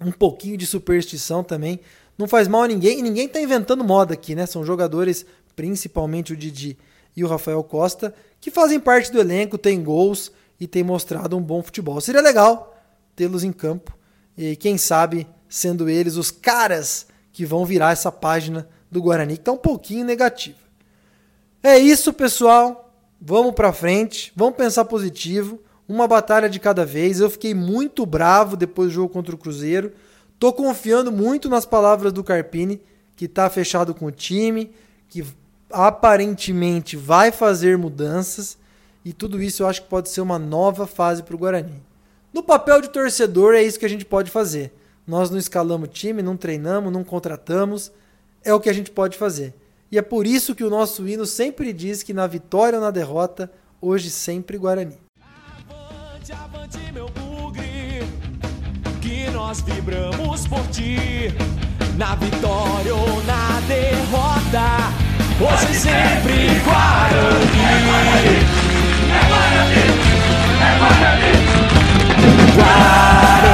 um 0.00 0.12
pouquinho 0.12 0.56
de 0.56 0.66
superstição 0.66 1.42
também 1.42 1.80
não 2.18 2.28
faz 2.28 2.46
mal 2.46 2.62
a 2.62 2.68
ninguém 2.68 2.98
e 2.98 3.02
ninguém 3.02 3.26
está 3.26 3.40
inventando 3.40 3.82
moda 3.82 4.12
aqui, 4.12 4.34
né? 4.34 4.44
São 4.44 4.64
jogadores, 4.64 5.24
principalmente 5.56 6.32
o 6.32 6.36
Didi 6.36 6.78
e 7.16 7.24
o 7.24 7.28
Rafael 7.28 7.62
Costa, 7.64 8.14
que 8.40 8.50
fazem 8.50 8.78
parte 8.78 9.10
do 9.10 9.18
elenco, 9.18 9.56
têm 9.56 9.82
gols 9.82 10.30
e 10.60 10.66
têm 10.66 10.84
mostrado 10.84 11.36
um 11.36 11.42
bom 11.42 11.62
futebol. 11.62 12.00
Seria 12.00 12.20
legal 12.20 12.76
tê-los 13.16 13.42
em 13.42 13.52
campo 13.52 13.98
e 14.42 14.56
quem 14.56 14.78
sabe 14.78 15.26
sendo 15.50 15.86
eles 15.90 16.16
os 16.16 16.30
caras 16.30 17.06
que 17.30 17.44
vão 17.44 17.66
virar 17.66 17.92
essa 17.92 18.10
página 18.10 18.66
do 18.90 19.02
Guarani 19.02 19.34
que 19.34 19.42
está 19.42 19.52
um 19.52 19.58
pouquinho 19.58 20.02
negativa. 20.02 20.56
É 21.62 21.78
isso, 21.78 22.10
pessoal. 22.10 22.90
Vamos 23.20 23.54
para 23.54 23.70
frente, 23.70 24.32
vamos 24.34 24.56
pensar 24.56 24.86
positivo, 24.86 25.60
uma 25.86 26.08
batalha 26.08 26.48
de 26.48 26.58
cada 26.58 26.86
vez. 26.86 27.20
Eu 27.20 27.28
fiquei 27.28 27.52
muito 27.52 28.06
bravo 28.06 28.56
depois 28.56 28.88
do 28.88 28.94
jogo 28.94 29.12
contra 29.12 29.34
o 29.34 29.38
Cruzeiro. 29.38 29.92
Tô 30.38 30.54
confiando 30.54 31.12
muito 31.12 31.50
nas 31.50 31.66
palavras 31.66 32.10
do 32.10 32.24
Carpini, 32.24 32.80
que 33.14 33.26
está 33.26 33.50
fechado 33.50 33.94
com 33.94 34.06
o 34.06 34.10
time, 34.10 34.72
que 35.10 35.22
aparentemente 35.70 36.96
vai 36.96 37.30
fazer 37.30 37.76
mudanças 37.76 38.56
e 39.04 39.12
tudo 39.12 39.42
isso 39.42 39.62
eu 39.62 39.66
acho 39.66 39.82
que 39.82 39.88
pode 39.88 40.08
ser 40.08 40.22
uma 40.22 40.38
nova 40.38 40.86
fase 40.86 41.22
para 41.22 41.34
o 41.34 41.38
Guarani. 41.38 41.89
No 42.32 42.42
papel 42.42 42.80
de 42.80 42.88
torcedor 42.88 43.54
é 43.54 43.62
isso 43.62 43.78
que 43.78 43.84
a 43.84 43.88
gente 43.88 44.04
pode 44.04 44.30
fazer. 44.30 44.72
Nós 45.06 45.30
não 45.30 45.38
escalamos 45.38 45.88
time, 45.92 46.22
não 46.22 46.36
treinamos, 46.36 46.92
não 46.92 47.02
contratamos, 47.02 47.90
é 48.44 48.54
o 48.54 48.60
que 48.60 48.70
a 48.70 48.72
gente 48.72 48.90
pode 48.90 49.18
fazer. 49.18 49.54
E 49.90 49.98
é 49.98 50.02
por 50.02 50.24
isso 50.24 50.54
que 50.54 50.62
o 50.62 50.70
nosso 50.70 51.08
hino 51.08 51.26
sempre 51.26 51.72
diz 51.72 52.04
que 52.04 52.14
na 52.14 52.28
vitória 52.28 52.78
ou 52.78 52.84
na 52.84 52.92
derrota, 52.92 53.50
hoje 53.80 54.08
sempre 54.08 54.56
Guarani. 54.56 54.96
Avante, 55.68 56.32
avante, 56.32 56.92
meu 56.92 57.08
bugre, 57.08 58.04
que 59.00 59.28
nós 59.30 59.60
vibramos 59.62 60.46
por 60.46 60.64
ti. 60.68 61.34
Na 61.96 62.14
vitória 62.14 62.94
ou 62.94 63.22
na 63.24 63.60
derrota, 63.66 64.64
hoje 65.40 65.74
sempre 65.74 66.60
Guarani. 66.64 67.58
É 67.58 67.82
Guarani, 67.84 68.36
é 69.10 69.28
Guarani, 69.28 69.74
é 70.62 70.78
Guarani. 70.78 71.49
I 72.72 73.49